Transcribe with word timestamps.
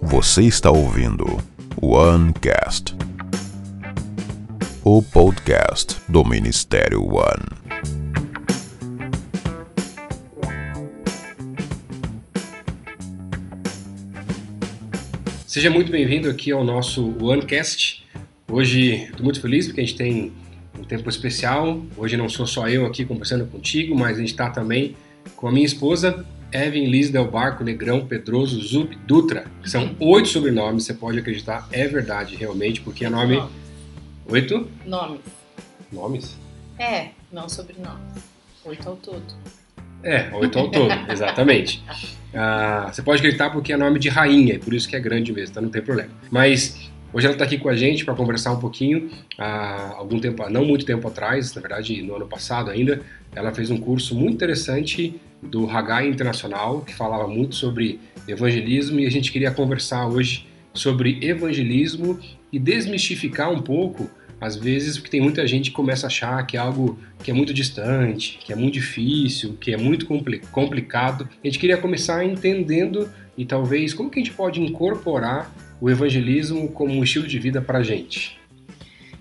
Você 0.00 0.44
está 0.44 0.70
ouvindo 0.70 1.26
OneCast, 1.82 2.96
o 4.82 5.02
podcast 5.02 5.98
do 6.08 6.24
Ministério 6.24 7.04
One. 7.04 7.44
Seja 15.46 15.68
muito 15.68 15.92
bem-vindo 15.92 16.30
aqui 16.30 16.52
ao 16.52 16.64
nosso 16.64 17.14
OneCast. 17.22 18.06
Hoje 18.48 19.04
estou 19.04 19.24
muito 19.24 19.42
feliz 19.42 19.66
porque 19.66 19.82
a 19.82 19.84
gente 19.84 19.98
tem 19.98 20.32
tempo 20.90 21.08
especial. 21.08 21.80
Hoje 21.96 22.16
não 22.16 22.28
sou 22.28 22.46
só 22.46 22.68
eu 22.68 22.84
aqui 22.84 23.04
conversando 23.04 23.46
contigo, 23.46 23.94
mas 23.96 24.16
a 24.16 24.20
gente 24.20 24.32
está 24.32 24.50
também 24.50 24.96
com 25.36 25.46
a 25.46 25.52
minha 25.52 25.64
esposa, 25.64 26.26
Evan 26.52 26.88
Liz 26.88 27.10
Del 27.10 27.30
Barco 27.30 27.62
Negrão 27.62 28.04
Pedroso 28.04 28.60
Zub 28.60 28.96
Dutra. 29.06 29.44
São 29.64 29.94
oito 30.00 30.28
sobrenomes, 30.28 30.84
você 30.84 30.92
pode 30.92 31.18
acreditar, 31.18 31.68
é 31.70 31.86
verdade 31.86 32.34
realmente, 32.34 32.80
porque 32.80 33.04
é 33.04 33.08
nome. 33.08 33.40
Oito? 34.26 34.68
Nomes. 34.84 35.20
Nomes? 35.92 36.36
É, 36.76 37.10
não 37.32 37.48
sobrenomes. 37.48 38.24
Oito 38.64 38.88
ao 38.88 38.96
todo. 38.96 39.22
É, 40.02 40.28
oito 40.34 40.58
ao 40.58 40.70
todo, 40.70 40.92
exatamente. 41.08 41.84
Ah, 42.34 42.90
você 42.92 43.00
pode 43.00 43.18
acreditar 43.18 43.50
porque 43.50 43.72
é 43.72 43.76
nome 43.76 44.00
de 44.00 44.08
rainha, 44.08 44.58
por 44.58 44.74
isso 44.74 44.88
que 44.88 44.96
é 44.96 45.00
grande 45.00 45.32
mesmo, 45.32 45.50
então 45.50 45.62
não 45.62 45.70
tem 45.70 45.82
problema. 45.82 46.10
Mas 46.30 46.90
hoje 47.12 47.26
ela 47.26 47.34
está 47.34 47.44
aqui 47.44 47.58
com 47.58 47.68
a 47.68 47.76
gente 47.76 48.04
para 48.04 48.14
conversar 48.14 48.52
um 48.52 48.60
pouquinho. 48.60 49.10
Há 49.38 49.94
algum 49.96 50.18
tempo, 50.18 50.48
não 50.48 50.64
muito 50.64 50.84
tempo 50.84 51.06
atrás, 51.08 51.54
na 51.54 51.60
verdade 51.60 52.02
no 52.02 52.16
ano 52.16 52.26
passado 52.26 52.70
ainda, 52.70 53.02
ela 53.34 53.52
fez 53.52 53.70
um 53.70 53.78
curso 53.78 54.14
muito 54.14 54.34
interessante 54.34 55.20
do 55.42 55.68
Hagai 55.68 56.08
Internacional, 56.08 56.82
que 56.82 56.94
falava 56.94 57.26
muito 57.26 57.54
sobre 57.54 57.98
evangelismo, 58.28 59.00
e 59.00 59.06
a 59.06 59.10
gente 59.10 59.32
queria 59.32 59.50
conversar 59.50 60.06
hoje 60.06 60.46
sobre 60.74 61.18
evangelismo 61.22 62.18
e 62.52 62.58
desmistificar 62.58 63.50
um 63.50 63.60
pouco 63.60 64.08
às 64.40 64.56
vezes 64.56 64.96
porque 64.96 65.10
tem 65.10 65.20
muita 65.20 65.46
gente 65.46 65.70
que 65.70 65.76
começa 65.76 66.06
a 66.06 66.08
achar 66.08 66.46
que 66.46 66.56
é 66.56 66.60
algo 66.60 66.98
que 67.22 67.30
é 67.30 67.34
muito 67.34 67.52
distante, 67.52 68.38
que 68.42 68.52
é 68.52 68.56
muito 68.56 68.74
difícil, 68.74 69.54
que 69.60 69.72
é 69.72 69.76
muito 69.76 70.06
complicado. 70.50 71.28
A 71.44 71.46
gente 71.46 71.58
queria 71.58 71.76
começar 71.76 72.24
entendendo 72.24 73.10
e 73.36 73.44
talvez 73.44 73.92
como 73.92 74.08
que 74.08 74.18
a 74.18 74.22
gente 74.22 74.34
pode 74.34 74.60
incorporar 74.60 75.52
o 75.80 75.88
evangelismo 75.88 76.70
como 76.72 76.92
um 76.92 77.02
estilo 77.02 77.26
de 77.26 77.38
vida 77.38 77.60
para 77.62 77.78
a 77.78 77.82
gente. 77.82 78.38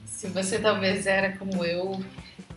Se 0.06 0.28
você 0.28 0.60
talvez 0.60 1.08
era 1.08 1.38
como 1.38 1.64
eu, 1.64 2.04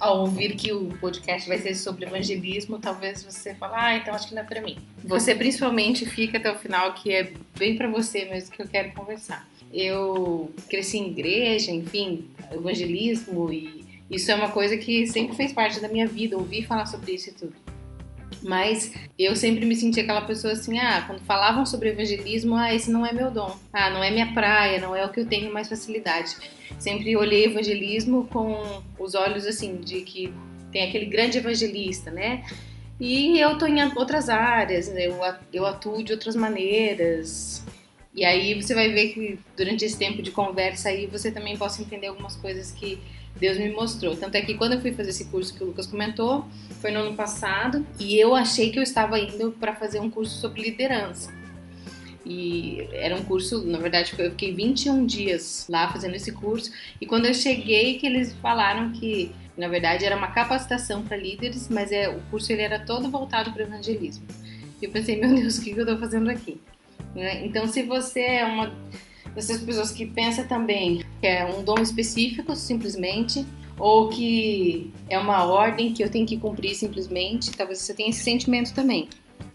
ao 0.00 0.22
ouvir 0.22 0.56
que 0.56 0.72
o 0.72 0.88
podcast 1.00 1.48
vai 1.48 1.58
ser 1.58 1.74
sobre 1.76 2.04
evangelismo, 2.04 2.78
talvez 2.78 3.22
você 3.22 3.54
fale, 3.54 3.74
ah, 3.76 3.96
então 3.96 4.12
acho 4.12 4.28
que 4.28 4.34
não 4.34 4.42
é 4.42 4.44
para 4.44 4.60
mim. 4.60 4.76
Você 5.04 5.34
principalmente 5.34 6.04
fica 6.04 6.38
até 6.38 6.50
o 6.50 6.58
final, 6.58 6.92
que 6.94 7.12
é 7.12 7.32
bem 7.56 7.76
para 7.76 7.88
você 7.88 8.24
mesmo 8.24 8.50
que 8.50 8.60
eu 8.60 8.66
quero 8.66 8.92
conversar. 8.92 9.48
Eu 9.72 10.52
cresci 10.68 10.98
em 10.98 11.10
igreja, 11.10 11.70
enfim, 11.70 12.28
evangelismo 12.50 13.52
e 13.52 13.82
isso 14.10 14.30
é 14.30 14.34
uma 14.34 14.50
coisa 14.50 14.76
que 14.76 15.06
sempre 15.06 15.36
fez 15.36 15.52
parte 15.52 15.80
da 15.80 15.88
minha 15.88 16.06
vida, 16.06 16.36
ouvir 16.36 16.66
falar 16.66 16.86
sobre 16.86 17.12
isso 17.12 17.30
e 17.30 17.32
tudo. 17.32 17.54
Mas 18.42 18.92
eu 19.18 19.34
sempre 19.36 19.66
me 19.66 19.74
senti 19.74 20.00
aquela 20.00 20.22
pessoa 20.22 20.52
assim, 20.52 20.78
ah, 20.78 21.04
quando 21.06 21.20
falavam 21.20 21.66
sobre 21.66 21.90
evangelismo, 21.90 22.54
ah, 22.56 22.74
esse 22.74 22.90
não 22.90 23.04
é 23.04 23.12
meu 23.12 23.30
dom. 23.30 23.56
Ah, 23.72 23.90
não 23.90 24.02
é 24.02 24.10
minha 24.10 24.32
praia, 24.32 24.80
não 24.80 24.94
é 24.94 25.04
o 25.04 25.10
que 25.10 25.20
eu 25.20 25.26
tenho 25.26 25.52
mais 25.52 25.68
facilidade. 25.68 26.36
Sempre 26.78 27.16
olhei 27.16 27.46
evangelismo 27.46 28.26
com 28.28 28.82
os 28.98 29.14
olhos 29.14 29.46
assim 29.46 29.76
de 29.76 30.02
que 30.02 30.32
tem 30.70 30.88
aquele 30.88 31.06
grande 31.06 31.38
evangelista, 31.38 32.10
né? 32.10 32.44
E 32.98 33.38
eu 33.38 33.58
tô 33.58 33.66
em 33.66 33.82
outras 33.96 34.28
áreas, 34.28 34.88
eu, 35.52 35.66
atuo 35.66 36.04
de 36.04 36.12
outras 36.12 36.36
maneiras, 36.36 37.64
e 38.14 38.24
aí 38.24 38.60
você 38.60 38.74
vai 38.74 38.90
ver 38.90 39.08
que 39.08 39.38
durante 39.56 39.84
esse 39.84 39.98
tempo 39.98 40.22
de 40.22 40.30
conversa 40.30 40.90
aí 40.90 41.06
você 41.06 41.30
também 41.30 41.56
possa 41.56 41.80
entender 41.80 42.08
algumas 42.08 42.36
coisas 42.36 42.70
que 42.70 42.98
Deus 43.36 43.56
me 43.58 43.70
mostrou. 43.70 44.14
Tanto 44.16 44.34
é 44.34 44.42
que 44.42 44.54
quando 44.54 44.74
eu 44.74 44.80
fui 44.80 44.92
fazer 44.92 45.10
esse 45.10 45.24
curso 45.26 45.54
que 45.54 45.64
o 45.64 45.68
Lucas 45.68 45.86
comentou, 45.86 46.46
foi 46.80 46.90
no 46.90 47.00
ano 47.00 47.16
passado, 47.16 47.86
e 47.98 48.18
eu 48.18 48.34
achei 48.34 48.70
que 48.70 48.78
eu 48.78 48.82
estava 48.82 49.18
indo 49.18 49.52
para 49.52 49.74
fazer 49.74 50.00
um 50.00 50.10
curso 50.10 50.38
sobre 50.38 50.62
liderança. 50.62 51.32
E 52.24 52.86
era 52.92 53.16
um 53.16 53.24
curso, 53.24 53.64
na 53.64 53.78
verdade, 53.78 54.12
eu 54.16 54.30
fiquei 54.30 54.54
21 54.54 55.06
dias 55.06 55.66
lá 55.68 55.90
fazendo 55.90 56.14
esse 56.14 56.30
curso, 56.30 56.70
e 57.00 57.06
quando 57.06 57.26
eu 57.26 57.34
cheguei 57.34 57.98
que 57.98 58.06
eles 58.06 58.32
falaram 58.34 58.92
que 58.92 59.32
na 59.56 59.68
verdade 59.68 60.04
era 60.04 60.16
uma 60.16 60.28
capacitação 60.28 61.02
para 61.02 61.16
líderes, 61.16 61.68
mas 61.68 61.92
é 61.92 62.08
o 62.08 62.20
curso 62.30 62.52
ele 62.52 62.62
era 62.62 62.78
todo 62.78 63.10
voltado 63.10 63.52
para 63.52 63.64
o 63.64 63.66
evangelismo. 63.66 64.24
E 64.80 64.84
eu 64.84 64.90
pensei, 64.90 65.18
meu 65.20 65.34
Deus, 65.34 65.58
o 65.58 65.62
que 65.62 65.70
eu 65.70 65.80
estou 65.80 65.98
fazendo 65.98 66.30
aqui? 66.30 66.60
Né? 67.14 67.44
Então, 67.44 67.66
se 67.66 67.82
você 67.82 68.20
é 68.20 68.44
uma 68.44 68.72
dessas 69.34 69.60
pessoas 69.62 69.90
que 69.90 70.06
pensa 70.06 70.44
também 70.44 71.04
que 71.20 71.26
é 71.26 71.44
um 71.44 71.62
dom 71.62 71.80
específico, 71.80 72.54
simplesmente, 72.54 73.46
ou 73.78 74.08
que 74.08 74.92
é 75.08 75.18
uma 75.18 75.44
ordem 75.44 75.92
que 75.92 76.02
eu 76.02 76.10
tenho 76.10 76.26
que 76.26 76.36
cumprir 76.36 76.74
simplesmente, 76.74 77.50
talvez 77.52 77.78
você 77.78 77.94
tenha 77.94 78.10
esse 78.10 78.22
sentimento 78.22 78.74
também. 78.74 79.08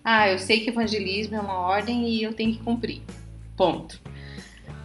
Ah, 0.04 0.30
eu 0.30 0.40
sei 0.40 0.62
que 0.62 0.70
evangelismo 0.70 1.36
é 1.36 1.40
uma 1.40 1.60
ordem 1.60 2.08
e 2.10 2.24
eu 2.24 2.34
tenho 2.34 2.54
que 2.54 2.64
cumprir. 2.64 3.02
Ponto. 3.56 4.02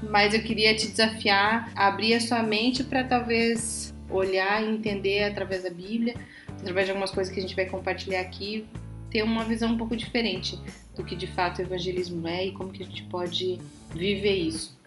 Mas 0.02 0.34
eu 0.34 0.42
queria 0.42 0.74
te 0.74 0.88
desafiar 0.88 1.72
a 1.76 1.86
abrir 1.86 2.14
a 2.14 2.20
sua 2.20 2.42
mente 2.42 2.82
para 2.82 3.04
talvez 3.04 3.94
olhar 4.10 4.62
e 4.62 4.68
entender 4.68 5.24
através 5.24 5.62
da 5.62 5.70
Bíblia, 5.70 6.14
através 6.60 6.86
de 6.86 6.90
algumas 6.90 7.10
coisas 7.10 7.32
que 7.32 7.38
a 7.38 7.42
gente 7.42 7.54
vai 7.54 7.66
compartilhar 7.66 8.20
aqui, 8.20 8.66
ter 9.10 9.22
uma 9.22 9.44
visão 9.44 9.72
um 9.72 9.78
pouco 9.78 9.96
diferente 9.96 10.58
do 10.94 11.04
que 11.04 11.16
de 11.16 11.26
fato 11.26 11.58
o 11.58 11.62
evangelismo 11.62 12.26
é 12.26 12.46
e 12.46 12.52
como 12.52 12.70
que 12.70 12.82
a 12.82 12.86
gente 12.86 13.02
pode 13.04 13.58
viver 13.94 14.34
isso. 14.34 14.80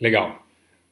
Legal, 0.00 0.44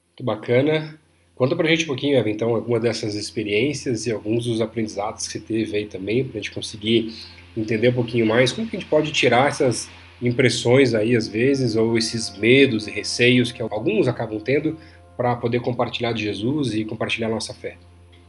muito 0.08 0.24
bacana. 0.24 0.98
Conta 1.34 1.56
pra 1.56 1.68
gente 1.68 1.84
um 1.84 1.86
pouquinho, 1.88 2.16
Eva, 2.16 2.30
então, 2.30 2.54
alguma 2.54 2.80
dessas 2.80 3.14
experiências 3.14 4.06
e 4.06 4.12
alguns 4.12 4.46
dos 4.46 4.60
aprendizados 4.60 5.26
que 5.26 5.32
você 5.32 5.40
teve 5.40 5.76
aí 5.76 5.86
também, 5.86 6.24
pra 6.24 6.40
gente 6.40 6.50
conseguir 6.50 7.12
entender 7.54 7.88
um 7.88 7.94
pouquinho 7.94 8.24
mais 8.24 8.52
como 8.52 8.66
que 8.66 8.76
a 8.76 8.80
gente 8.80 8.88
pode 8.88 9.12
tirar 9.12 9.48
essas 9.48 9.90
impressões 10.22 10.94
aí 10.94 11.16
às 11.16 11.26
vezes, 11.28 11.76
ou 11.76 11.98
esses 11.98 12.36
medos 12.36 12.86
e 12.86 12.90
receios 12.90 13.50
que 13.50 13.60
alguns 13.60 14.08
acabam 14.08 14.40
tendo 14.40 14.78
para 15.16 15.36
poder 15.36 15.60
compartilhar 15.60 16.12
de 16.12 16.22
Jesus 16.22 16.74
e 16.74 16.84
compartilhar 16.84 17.28
nossa 17.28 17.52
fé. 17.52 17.76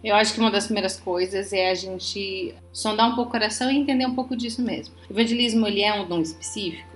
Eu 0.04 0.16
acho 0.16 0.34
que 0.34 0.40
uma 0.40 0.52
das 0.52 0.66
primeiras 0.66 1.00
coisas 1.00 1.54
é 1.54 1.70
a 1.70 1.76
gente 1.76 2.54
sondar 2.74 3.09
um 3.09 3.16
pouco 3.16 3.30
o 3.30 3.31
coração 3.31 3.72
e 3.72 3.78
entender 3.78 4.06
um 4.06 4.14
pouco 4.14 4.36
disso 4.36 4.62
mesmo. 4.62 4.94
O 5.09 5.14
evangelismo 5.14 5.66
ele 5.66 5.81
é 5.81 5.94
um 5.94 6.06
dom 6.06 6.20
específico? 6.20 6.92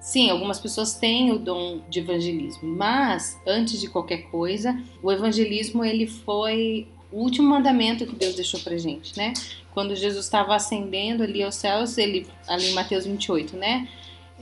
Sim, 0.00 0.30
algumas 0.30 0.58
pessoas 0.58 0.94
têm 0.94 1.30
o 1.30 1.38
dom 1.38 1.80
de 1.88 2.00
evangelismo, 2.00 2.68
mas 2.68 3.40
antes 3.46 3.80
de 3.80 3.88
qualquer 3.88 4.22
coisa, 4.22 4.76
o 5.00 5.12
evangelismo 5.12 5.84
ele 5.84 6.08
foi 6.08 6.88
o 7.12 7.20
último 7.20 7.48
mandamento 7.48 8.04
que 8.04 8.16
Deus 8.16 8.34
deixou 8.34 8.58
pra 8.58 8.76
gente, 8.76 9.16
né? 9.16 9.32
Quando 9.72 9.94
Jesus 9.94 10.24
estava 10.24 10.56
ascendendo 10.56 11.22
ali 11.22 11.44
aos 11.44 11.54
céus, 11.54 11.96
ele 11.96 12.26
ali 12.48 12.70
em 12.70 12.72
Mateus 12.72 13.06
28, 13.06 13.56
né? 13.56 13.86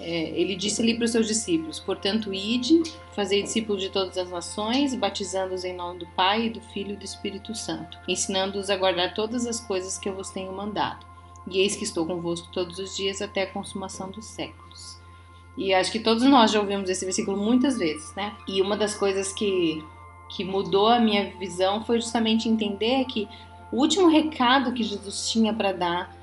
É, 0.00 0.31
ele 0.31 0.56
disse 0.56 0.81
ali 0.81 0.94
para 0.94 1.05
os 1.05 1.11
seus 1.11 1.27
discípulos: 1.27 1.78
Portanto, 1.78 2.33
ide, 2.33 2.83
fazei 3.15 3.43
discípulos 3.43 3.83
de 3.83 3.91
todas 3.91 4.16
as 4.16 4.31
nações, 4.31 4.94
batizando-os 4.94 5.62
em 5.62 5.77
nome 5.77 5.99
do 5.99 6.06
Pai, 6.09 6.49
do 6.49 6.61
Filho 6.61 6.94
e 6.94 6.97
do 6.97 7.05
Espírito 7.05 7.55
Santo, 7.55 7.99
ensinando-os 8.09 8.71
a 8.71 8.77
guardar 8.77 9.12
todas 9.12 9.47
as 9.47 9.60
coisas 9.60 9.99
que 9.99 10.09
eu 10.09 10.15
vos 10.15 10.31
tenho 10.31 10.53
mandado. 10.53 11.06
E 11.47 11.59
eis 11.59 11.77
que 11.77 11.84
estou 11.84 12.06
convosco 12.06 12.49
todos 12.50 12.78
os 12.78 12.97
dias 12.97 13.21
até 13.21 13.43
a 13.43 13.50
consumação 13.50 14.10
dos 14.10 14.25
séculos. 14.25 14.99
E 15.57 15.75
acho 15.75 15.92
que 15.92 16.01
todos 16.01 16.22
nós 16.22 16.51
já 16.51 16.60
ouvimos 16.60 16.89
esse 16.89 17.04
versículo 17.04 17.36
muitas 17.36 17.77
vezes, 17.77 18.15
né? 18.15 18.34
E 18.48 18.63
uma 18.63 18.78
das 18.78 18.95
coisas 18.95 19.33
que, 19.34 19.84
que 20.30 20.45
mudou 20.45 20.89
a 20.89 20.98
minha 20.98 21.36
visão 21.39 21.84
foi 21.84 22.01
justamente 22.01 22.48
entender 22.48 23.04
que 23.04 23.28
o 23.71 23.77
último 23.77 24.09
recado 24.09 24.72
que 24.72 24.83
Jesus 24.83 25.28
tinha 25.28 25.53
para 25.53 25.72
dar 25.72 26.16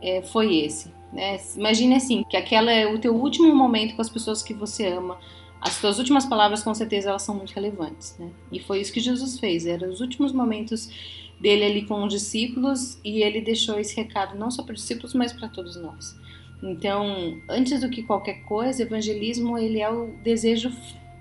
é, 0.00 0.22
foi 0.22 0.56
esse 0.56 0.97
né? 1.12 1.38
Imagine 1.56 1.96
assim, 1.96 2.24
que 2.28 2.36
aquela 2.36 2.70
é 2.70 2.86
o 2.86 2.98
teu 2.98 3.14
último 3.14 3.54
momento 3.54 3.94
com 3.94 4.02
as 4.02 4.10
pessoas 4.10 4.42
que 4.42 4.54
você 4.54 4.86
ama. 4.86 5.18
As 5.60 5.80
tuas 5.80 5.98
últimas 5.98 6.24
palavras, 6.24 6.62
com 6.62 6.72
certeza, 6.74 7.10
elas 7.10 7.22
são 7.22 7.34
muito 7.34 7.52
relevantes, 7.52 8.16
né? 8.18 8.30
E 8.52 8.60
foi 8.60 8.80
isso 8.80 8.92
que 8.92 9.00
Jesus 9.00 9.38
fez. 9.40 9.66
Eram 9.66 9.88
os 9.90 10.00
últimos 10.00 10.32
momentos 10.32 10.88
dele 11.40 11.64
ali 11.64 11.86
com 11.86 12.04
os 12.04 12.12
discípulos 12.12 12.98
e 13.04 13.22
ele 13.22 13.40
deixou 13.40 13.78
esse 13.78 13.96
recado 13.96 14.36
não 14.36 14.50
só 14.50 14.62
para 14.62 14.74
os 14.74 14.80
discípulos, 14.80 15.14
mas 15.14 15.32
para 15.32 15.48
todos 15.48 15.76
nós. 15.76 16.16
Então, 16.62 17.40
antes 17.48 17.80
do 17.80 17.88
que 17.88 18.02
qualquer 18.02 18.42
coisa, 18.44 18.82
evangelismo 18.82 19.56
ele 19.56 19.80
é 19.80 19.90
o 19.90 20.08
desejo 20.22 20.72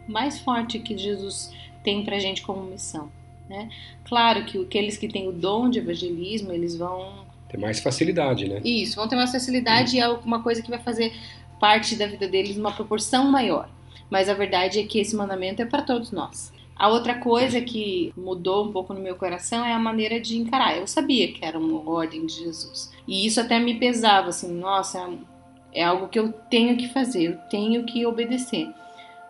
mais 0.07 0.39
forte 0.39 0.79
que 0.79 0.97
Jesus 0.97 1.51
tem 1.83 2.03
para 2.03 2.15
a 2.15 2.19
gente 2.19 2.41
como 2.41 2.63
missão. 2.63 3.11
Né? 3.47 3.69
Claro 4.03 4.45
que 4.45 4.57
aqueles 4.57 4.97
que 4.97 5.07
têm 5.07 5.27
o 5.27 5.31
dom 5.31 5.69
de 5.69 5.79
evangelismo, 5.79 6.51
eles 6.51 6.75
vão 6.75 7.26
ter 7.49 7.57
mais 7.57 7.79
facilidade, 7.79 8.47
né? 8.47 8.61
Isso, 8.63 8.95
vão 8.95 9.07
ter 9.07 9.15
mais 9.15 9.31
facilidade 9.31 9.95
e 9.95 9.99
é 9.99 10.07
uma 10.07 10.41
coisa 10.41 10.61
que 10.61 10.69
vai 10.69 10.79
fazer 10.79 11.13
parte 11.59 11.95
da 11.95 12.07
vida 12.07 12.27
deles 12.27 12.55
numa 12.55 12.71
proporção 12.71 13.31
maior. 13.31 13.69
Mas 14.09 14.29
a 14.29 14.33
verdade 14.33 14.79
é 14.79 14.83
que 14.83 14.99
esse 14.99 15.15
mandamento 15.15 15.61
é 15.61 15.65
para 15.65 15.81
todos 15.81 16.11
nós. 16.11 16.51
A 16.75 16.89
outra 16.89 17.15
coisa 17.15 17.59
que 17.59 18.13
mudou 18.15 18.65
um 18.65 18.71
pouco 18.71 18.94
no 18.94 18.99
meu 18.99 19.15
coração 19.15 19.65
é 19.65 19.73
a 19.73 19.79
maneira 19.79 20.19
de 20.19 20.38
encarar. 20.38 20.77
Eu 20.77 20.85
sabia 20.85 21.31
que 21.33 21.44
era 21.44 21.57
uma 21.57 21.89
ordem 21.89 22.25
de 22.25 22.33
Jesus. 22.33 22.94
E 23.07 23.25
isso 23.25 23.41
até 23.41 23.59
me 23.59 23.79
pesava, 23.79 24.29
assim, 24.29 24.53
nossa, 24.53 25.09
é 25.73 25.83
algo 25.83 26.07
que 26.07 26.19
eu 26.19 26.31
tenho 26.31 26.77
que 26.77 26.88
fazer, 26.89 27.23
eu 27.23 27.38
tenho 27.49 27.83
que 27.83 28.05
obedecer. 28.05 28.69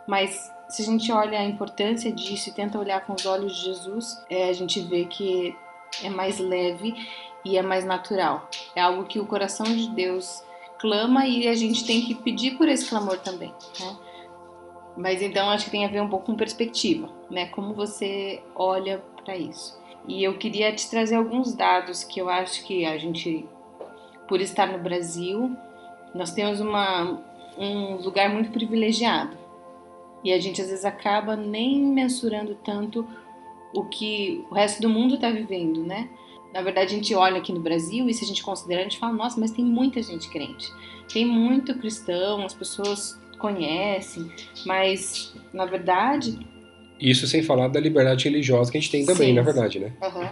Mas 0.06 0.52
se 0.69 0.81
a 0.81 0.86
gente 0.86 1.10
olha 1.12 1.40
a 1.40 1.46
importância 1.46 2.12
disso 2.12 2.50
e 2.50 2.54
tenta 2.54 2.78
olhar 2.78 3.06
com 3.06 3.14
os 3.14 3.25
olhos 3.25 3.56
de 3.56 3.66
Jesus, 3.66 4.22
é, 4.30 4.50
a 4.50 4.54
gente 4.54 4.81
vê 4.81 5.06
que 5.06 5.56
é 6.04 6.10
mais 6.10 6.40
leve 6.40 6.94
e 7.44 7.57
é 7.57 7.62
mais 7.62 7.86
natural. 7.86 8.50
É 8.75 8.81
algo 8.81 9.06
que 9.06 9.19
o 9.19 9.25
coração 9.25 9.66
de 9.66 9.89
Deus 9.89 10.44
clama 10.80 11.25
e 11.25 11.48
a 11.48 11.56
gente 11.56 11.86
tem 11.86 12.01
que 12.01 12.16
pedir 12.16 12.57
por 12.57 12.68
esse 12.68 12.88
clamor 12.88 13.19
também. 13.19 13.54
Né? 13.80 13.98
Mas 14.95 15.22
então 15.22 15.50
acho 15.50 15.66
que 15.66 15.72
tem 15.72 15.86
a 15.86 15.89
ver 15.89 16.01
um 16.01 16.10
pouco 16.10 16.25
com 16.25 16.36
perspectiva, 16.36 17.10
né? 17.30 17.45
Como 17.48 17.74
você 17.74 18.42
olha 18.56 19.04
para 19.24 19.38
isso. 19.38 19.80
E 20.07 20.24
eu 20.24 20.38
queria 20.38 20.74
te 20.74 20.89
trazer 20.89 21.16
alguns 21.16 21.54
dados 21.54 22.04
que 22.04 22.19
eu 22.19 22.30
acho 22.30 22.66
que 22.66 22.86
a 22.86 22.98
gente, 22.98 23.45
por 24.28 24.42
estar 24.42 24.66
no 24.66 24.80
Brasil, 24.80 25.56
nós 26.16 26.31
temos 26.31 26.60
uma, 26.60 27.22
um 27.57 27.95
lugar 27.98 28.30
muito 28.30 28.50
privilegiado. 28.51 29.38
E 30.24 30.33
a 30.33 30.40
gente 30.40 30.62
às 30.62 30.69
vezes 30.69 30.86
acaba 30.86 31.36
nem 31.36 31.80
mensurando 31.80 32.56
tanto 32.56 33.07
o 33.74 33.83
que 33.86 34.45
o 34.50 34.56
resto 34.56 34.81
do 34.81 34.90
mundo 34.90 35.16
está 35.16 35.30
vivendo, 35.30 35.83
né? 35.83 36.10
Na 36.54 36.62
verdade, 36.62 36.94
a 36.94 36.98
gente 36.98 37.14
olha 37.14 37.38
aqui 37.38 37.52
no 37.52 37.60
Brasil 37.60 38.10
e 38.10 38.14
se 38.14 38.24
a 38.24 38.28
gente 38.28 38.42
considerar, 38.42 38.82
a 38.82 38.84
gente 38.84 38.98
fala, 38.98 39.14
nossa, 39.14 39.40
mas 39.40 39.52
tem 39.52 39.64
muita 39.64 40.02
gente 40.02 40.30
crente. 40.30 40.72
Tem 41.12 41.26
muito 41.26 41.78
cristão, 41.78 42.46
as 42.46 42.54
pessoas 42.54 43.20
conhecem, 43.38 44.32
mas 44.66 45.34
na 45.54 45.66
verdade. 45.66 46.38
Isso 47.00 47.28
sem 47.28 47.44
falar 47.44 47.68
da 47.68 47.80
liberdade 47.80 48.26
religiosa 48.26 48.72
que 48.72 48.78
a 48.78 48.82
gente 48.82 48.92
tem 48.92 49.06
também, 49.06 49.30
sim, 49.30 49.34
na 49.34 49.42
verdade, 49.42 49.80
né? 49.80 49.94
Uhum. 50.02 50.30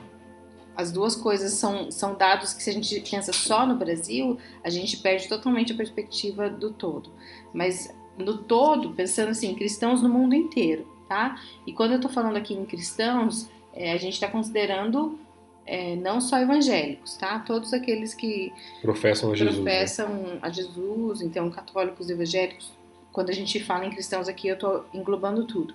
As 0.76 0.92
duas 0.92 1.16
coisas 1.16 1.54
são, 1.54 1.90
são 1.90 2.16
dados 2.16 2.54
que, 2.54 2.62
se 2.62 2.70
a 2.70 2.74
gente 2.74 3.00
pensa 3.10 3.32
só 3.32 3.66
no 3.66 3.76
Brasil, 3.76 4.38
a 4.64 4.70
gente 4.70 4.98
perde 4.98 5.30
totalmente 5.30 5.72
a 5.72 5.76
perspectiva 5.76 6.50
do 6.50 6.72
todo. 6.72 7.12
Mas 7.54 7.96
no 8.18 8.40
todo, 8.40 8.92
pensando 8.92 9.30
assim, 9.30 9.56
cristãos 9.56 10.02
no 10.02 10.10
mundo 10.10 10.36
inteiro, 10.36 10.86
tá? 11.08 11.40
E 11.66 11.72
quando 11.72 11.94
eu 11.94 12.02
tô 12.02 12.10
falando 12.10 12.36
aqui 12.36 12.54
em 12.54 12.66
cristãos, 12.66 13.50
é, 13.74 13.94
a 13.94 13.98
gente 13.98 14.14
está 14.14 14.28
considerando 14.28 15.18
é, 15.66 15.96
não 15.96 16.22
só 16.22 16.40
evangélicos, 16.40 17.16
tá? 17.18 17.40
Todos 17.40 17.74
aqueles 17.74 18.14
que 18.14 18.54
professam 18.82 19.32
a 19.32 19.36
Jesus. 19.36 19.58
Né? 19.58 19.64
Professam 19.64 20.10
né? 20.10 20.40
a 20.42 20.50
Jesus, 20.50 21.22
então 21.22 21.50
católicos, 21.50 22.10
evangélicos, 22.10 22.72
quando 23.12 23.30
a 23.30 23.34
gente 23.34 23.60
fala 23.64 23.86
em 23.86 23.90
cristãos 23.90 24.28
aqui, 24.28 24.48
eu 24.48 24.56
estou 24.56 24.86
englobando 24.94 25.46
tudo. 25.46 25.74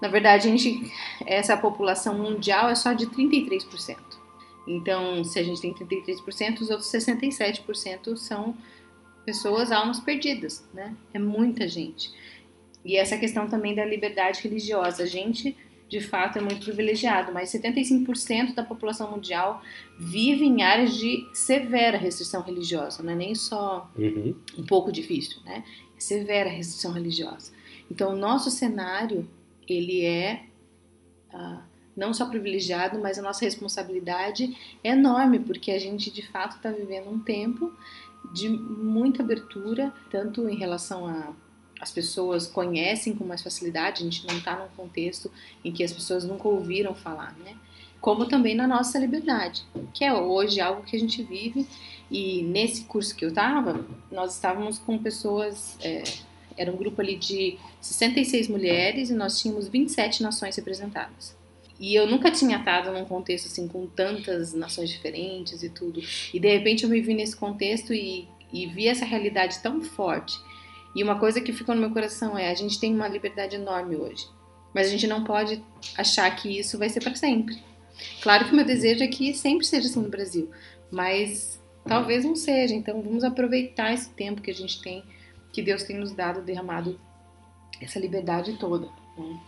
Na 0.00 0.08
verdade, 0.08 0.48
a 0.48 0.50
gente, 0.50 0.92
essa 1.26 1.56
população 1.56 2.16
mundial 2.16 2.68
é 2.68 2.74
só 2.74 2.92
de 2.92 3.06
33%. 3.06 3.96
Então, 4.66 5.24
se 5.24 5.38
a 5.38 5.42
gente 5.42 5.60
tem 5.60 5.74
33%, 5.74 6.60
os 6.60 6.70
outros 6.70 6.90
67% 6.90 8.16
são 8.16 8.54
pessoas, 9.24 9.72
almas 9.72 10.00
perdidas, 10.00 10.66
né? 10.72 10.94
É 11.12 11.18
muita 11.18 11.66
gente. 11.66 12.10
E 12.84 12.96
essa 12.96 13.18
questão 13.18 13.48
também 13.48 13.74
da 13.74 13.84
liberdade 13.84 14.40
religiosa. 14.42 15.02
A 15.02 15.06
gente, 15.06 15.56
de 15.90 16.00
fato, 16.00 16.38
é 16.38 16.40
muito 16.40 16.64
privilegiado, 16.64 17.32
mas 17.32 17.50
75% 17.50 18.54
da 18.54 18.62
população 18.62 19.10
mundial 19.10 19.60
vive 19.98 20.44
em 20.44 20.62
áreas 20.62 20.94
de 20.94 21.28
severa 21.34 21.98
restrição 21.98 22.42
religiosa, 22.42 23.02
não 23.02 23.12
é 23.12 23.16
nem 23.16 23.34
só 23.34 23.90
uhum. 23.98 24.36
um 24.56 24.64
pouco 24.64 24.92
difícil, 24.92 25.40
né? 25.44 25.64
severa 25.98 26.48
restrição 26.48 26.92
religiosa. 26.92 27.52
Então, 27.90 28.12
o 28.12 28.16
nosso 28.16 28.52
cenário, 28.52 29.28
ele 29.68 30.04
é 30.04 30.44
uh, 31.34 31.58
não 31.96 32.14
só 32.14 32.26
privilegiado, 32.26 33.00
mas 33.00 33.18
a 33.18 33.22
nossa 33.22 33.44
responsabilidade 33.44 34.56
é 34.84 34.90
enorme, 34.90 35.40
porque 35.40 35.72
a 35.72 35.78
gente, 35.78 36.08
de 36.08 36.24
fato, 36.24 36.56
está 36.56 36.70
vivendo 36.70 37.10
um 37.10 37.18
tempo 37.18 37.72
de 38.32 38.48
muita 38.48 39.24
abertura, 39.24 39.92
tanto 40.08 40.48
em 40.48 40.56
relação 40.56 41.04
a 41.06 41.34
as 41.80 41.90
pessoas 41.90 42.46
conhecem 42.46 43.14
com 43.14 43.24
mais 43.24 43.42
facilidade, 43.42 44.02
a 44.02 44.04
gente 44.04 44.26
não 44.26 44.36
está 44.36 44.56
num 44.56 44.68
contexto 44.76 45.30
em 45.64 45.72
que 45.72 45.82
as 45.82 45.92
pessoas 45.92 46.24
nunca 46.24 46.46
ouviram 46.46 46.94
falar, 46.94 47.34
né? 47.38 47.56
Como 48.00 48.26
também 48.26 48.54
na 48.54 48.66
nossa 48.66 48.98
liberdade, 48.98 49.62
que 49.92 50.04
é 50.04 50.12
hoje 50.12 50.60
algo 50.60 50.82
que 50.82 50.96
a 50.96 50.98
gente 50.98 51.22
vive 51.22 51.66
e 52.10 52.42
nesse 52.42 52.84
curso 52.84 53.14
que 53.14 53.24
eu 53.24 53.28
estava, 53.28 53.84
nós 54.10 54.34
estávamos 54.34 54.78
com 54.78 54.98
pessoas, 54.98 55.76
é, 55.82 56.02
era 56.56 56.72
um 56.72 56.76
grupo 56.76 57.00
ali 57.00 57.16
de 57.16 57.56
66 57.80 58.48
mulheres 58.48 59.10
e 59.10 59.14
nós 59.14 59.40
tínhamos 59.40 59.68
27 59.68 60.22
nações 60.22 60.56
representadas. 60.56 61.36
E 61.78 61.94
eu 61.94 62.06
nunca 62.06 62.30
tinha 62.30 62.58
estado 62.58 62.92
num 62.92 63.06
contexto 63.06 63.46
assim 63.46 63.66
com 63.66 63.86
tantas 63.86 64.52
nações 64.52 64.90
diferentes 64.90 65.62
e 65.62 65.70
tudo. 65.70 66.02
E 66.32 66.38
de 66.38 66.48
repente 66.48 66.84
eu 66.84 66.90
me 66.90 67.00
vi 67.00 67.14
nesse 67.14 67.34
contexto 67.34 67.94
e, 67.94 68.28
e 68.52 68.66
vi 68.66 68.86
essa 68.86 69.04
realidade 69.06 69.60
tão 69.60 69.80
forte. 69.80 70.38
E 70.94 71.02
uma 71.02 71.18
coisa 71.18 71.40
que 71.40 71.52
ficou 71.52 71.74
no 71.74 71.80
meu 71.80 71.90
coração 71.90 72.36
é: 72.36 72.50
a 72.50 72.54
gente 72.54 72.78
tem 72.80 72.94
uma 72.94 73.08
liberdade 73.08 73.56
enorme 73.56 73.96
hoje, 73.96 74.26
mas 74.74 74.88
a 74.88 74.90
gente 74.90 75.06
não 75.06 75.24
pode 75.24 75.62
achar 75.96 76.30
que 76.34 76.58
isso 76.58 76.78
vai 76.78 76.88
ser 76.88 77.00
para 77.00 77.14
sempre. 77.14 77.58
Claro 78.22 78.46
que 78.46 78.52
o 78.52 78.56
meu 78.56 78.64
desejo 78.64 79.04
é 79.04 79.08
que 79.08 79.34
sempre 79.34 79.66
seja 79.66 79.88
assim 79.88 80.00
no 80.00 80.08
Brasil, 80.08 80.50
mas 80.90 81.60
Talvez 81.84 82.24
não 82.24 82.36
seja, 82.36 82.74
então 82.74 83.02
vamos 83.02 83.24
aproveitar 83.24 83.92
esse 83.92 84.10
tempo 84.10 84.42
que 84.42 84.50
a 84.50 84.54
gente 84.54 84.80
tem, 84.82 85.02
que 85.52 85.62
Deus 85.62 85.82
tem 85.82 85.96
nos 85.96 86.12
dado, 86.12 86.42
derramado 86.42 86.98
essa 87.80 87.98
liberdade 87.98 88.56
toda. 88.58 88.86
Né? 89.18 89.40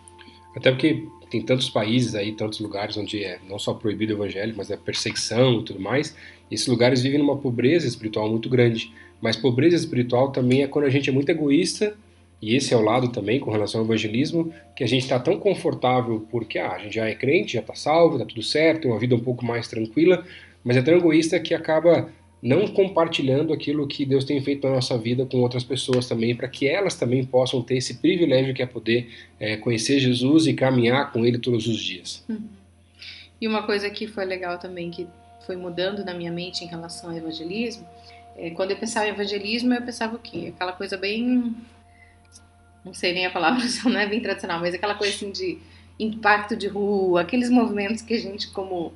Até 0.56 0.71
porque 0.71 1.06
tem 1.31 1.43
tantos 1.43 1.71
países 1.71 2.15
aí, 2.15 2.33
tantos 2.33 2.61
lugares 2.61 2.97
onde 2.97 3.23
é 3.23 3.39
não 3.49 3.59
só 3.59 3.75
proibido 3.75 4.12
o 4.12 4.17
evangelho, 4.17 4.55
mas 4.56 4.71
é 4.71 4.77
perseguição 4.77 5.61
e 5.61 5.65
tudo 5.65 5.81
mais. 5.81 6.17
E 6.50 6.55
esses 6.55 6.67
lugares 6.67 7.03
vivem 7.03 7.19
numa 7.19 7.37
pobreza 7.37 7.87
espiritual 7.87 8.29
muito 8.29 8.49
grande. 8.49 8.93
Mas 9.22 9.36
pobreza 9.36 9.76
espiritual 9.76 10.32
também 10.32 10.62
é 10.62 10.66
quando 10.66 10.84
a 10.84 10.90
gente 10.90 11.08
é 11.08 11.12
muito 11.12 11.30
egoísta, 11.30 11.94
e 12.42 12.56
esse 12.56 12.74
é 12.74 12.76
o 12.76 12.80
lado 12.80 13.08
também 13.08 13.38
com 13.38 13.52
relação 13.52 13.80
ao 13.80 13.86
evangelismo, 13.86 14.52
que 14.74 14.82
a 14.82 14.86
gente 14.86 15.02
está 15.02 15.19
tão 15.20 15.38
confortável 15.38 16.26
porque 16.28 16.58
ah, 16.58 16.72
a 16.72 16.78
gente 16.78 16.96
já 16.96 17.08
é 17.08 17.14
crente, 17.14 17.52
já 17.52 17.60
está 17.60 17.74
salvo, 17.76 18.16
está 18.16 18.26
tudo 18.26 18.42
certo, 18.42 18.82
tem 18.82 18.90
uma 18.90 18.98
vida 18.98 19.14
um 19.14 19.20
pouco 19.20 19.46
mais 19.46 19.69
tranquila, 19.69 20.26
mas 20.64 20.76
é 20.76 20.82
tão 20.82 20.96
egoísta 20.96 21.38
que 21.38 21.54
acaba 21.54 22.10
não 22.42 22.66
compartilhando 22.66 23.52
aquilo 23.52 23.86
que 23.86 24.04
Deus 24.04 24.24
tem 24.24 24.42
feito 24.42 24.66
na 24.66 24.74
nossa 24.74 24.98
vida 24.98 25.24
com 25.24 25.38
outras 25.38 25.62
pessoas 25.62 26.08
também, 26.08 26.34
para 26.34 26.48
que 26.48 26.66
elas 26.66 26.96
também 26.96 27.24
possam 27.24 27.62
ter 27.62 27.76
esse 27.76 27.94
privilégio 27.98 28.52
que 28.52 28.62
é 28.62 28.67
poder 28.67 29.08
é, 29.38 29.56
conhecer 29.56 30.00
Jesus 30.00 30.48
e 30.48 30.52
caminhar 30.52 31.12
com 31.12 31.24
Ele 31.24 31.38
todos 31.38 31.69
os 31.69 31.79
dias. 31.79 32.24
Uhum. 32.29 32.43
E 33.41 33.46
uma 33.46 33.62
coisa 33.62 33.88
que 33.88 34.08
foi 34.08 34.24
legal 34.24 34.58
também, 34.58 34.91
que 34.91 35.06
foi 35.46 35.55
mudando 35.55 36.05
na 36.05 36.12
minha 36.12 36.32
mente 36.32 36.64
em 36.64 36.67
relação 36.67 37.10
ao 37.10 37.17
evangelismo, 37.17 37.86
quando 38.55 38.70
eu 38.70 38.77
pensava 38.77 39.06
em 39.06 39.10
evangelismo, 39.10 39.72
eu 39.72 39.82
pensava 39.82 40.17
o 40.17 40.19
quê? 40.19 40.53
Aquela 40.55 40.72
coisa 40.72 40.96
bem. 40.96 41.55
Não 42.84 42.93
sei 42.93 43.12
nem 43.12 43.27
a 43.27 43.31
palavra, 43.31 43.62
não 43.84 44.01
é 44.01 44.06
bem 44.06 44.20
tradicional, 44.20 44.60
mas 44.60 44.74
aquela 44.74 44.94
coisa 44.94 45.15
assim 45.15 45.31
de 45.31 45.58
impacto 45.98 46.56
de 46.56 46.67
rua, 46.67 47.20
aqueles 47.20 47.48
movimentos 47.48 48.03
que 48.03 48.15
a 48.15 48.19
gente, 48.19 48.51
como 48.51 48.93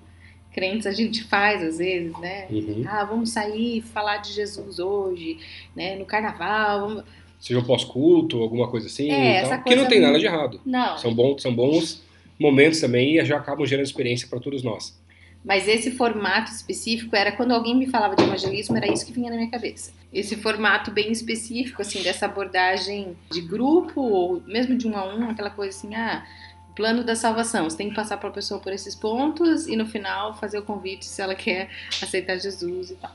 crentes 0.52 0.86
a 0.86 0.92
gente 0.92 1.22
faz 1.24 1.62
às 1.62 1.78
vezes, 1.78 2.18
né? 2.18 2.46
Uhum. 2.50 2.84
Ah, 2.88 3.04
vamos 3.04 3.30
sair 3.30 3.82
falar 3.82 4.16
de 4.16 4.32
Jesus 4.32 4.78
hoje, 4.78 5.38
né? 5.76 5.96
No 5.96 6.06
carnaval. 6.06 6.88
Vamos... 6.88 7.04
Seja 7.38 7.60
um 7.60 7.64
pós-culto, 7.64 8.40
alguma 8.40 8.66
coisa 8.68 8.86
assim. 8.86 9.10
É, 9.10 9.40
coisa 9.42 9.58
que 9.58 9.76
não 9.76 9.86
tem 9.86 10.00
nada 10.00 10.18
de 10.18 10.24
errado. 10.24 10.60
Não. 10.64 10.96
São 10.96 11.14
bons, 11.14 11.42
são 11.42 11.54
bons 11.54 12.02
momentos 12.38 12.80
também 12.80 13.18
e 13.18 13.24
já 13.24 13.36
acabam 13.36 13.66
gerando 13.66 13.84
experiência 13.84 14.26
para 14.28 14.40
todos 14.40 14.62
nós. 14.62 14.98
Mas 15.46 15.68
esse 15.68 15.92
formato 15.92 16.50
específico 16.50 17.14
era 17.14 17.30
quando 17.30 17.52
alguém 17.52 17.76
me 17.76 17.86
falava 17.86 18.16
de 18.16 18.24
evangelismo, 18.24 18.76
era 18.76 18.92
isso 18.92 19.06
que 19.06 19.12
vinha 19.12 19.30
na 19.30 19.36
minha 19.36 19.48
cabeça. 19.48 19.92
Esse 20.12 20.34
formato 20.34 20.90
bem 20.90 21.12
específico, 21.12 21.80
assim, 21.80 22.02
dessa 22.02 22.26
abordagem 22.26 23.16
de 23.30 23.40
grupo, 23.42 24.00
ou 24.00 24.42
mesmo 24.44 24.76
de 24.76 24.88
um 24.88 24.96
a 24.96 25.06
um, 25.06 25.30
aquela 25.30 25.50
coisa 25.50 25.76
assim, 25.78 25.94
ah, 25.94 26.26
plano 26.74 27.04
da 27.04 27.14
salvação. 27.14 27.70
Você 27.70 27.76
tem 27.76 27.90
que 27.90 27.94
passar 27.94 28.16
para 28.16 28.28
a 28.28 28.32
pessoa 28.32 28.58
por 28.58 28.72
esses 28.72 28.96
pontos 28.96 29.68
e 29.68 29.76
no 29.76 29.86
final 29.86 30.36
fazer 30.36 30.58
o 30.58 30.62
convite 30.62 31.04
se 31.04 31.22
ela 31.22 31.36
quer 31.36 31.70
aceitar 32.02 32.36
Jesus 32.38 32.90
e 32.90 32.96
tal. 32.96 33.12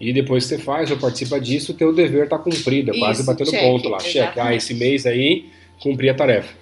E 0.00 0.10
depois 0.10 0.44
que 0.44 0.56
você 0.56 0.58
faz 0.58 0.90
ou 0.90 0.96
participa 0.96 1.38
disso, 1.38 1.72
o 1.72 1.74
teu 1.74 1.92
dever 1.92 2.24
está 2.24 2.38
cumprido, 2.38 2.92
é 2.92 2.98
quase 2.98 3.24
batendo 3.24 3.50
check, 3.50 3.60
ponto 3.60 3.90
lá. 3.90 3.98
Cheque, 4.00 4.40
ah, 4.40 4.54
esse 4.54 4.72
mês 4.72 5.04
aí 5.04 5.50
cumpri 5.82 6.08
a 6.08 6.14
tarefa. 6.14 6.56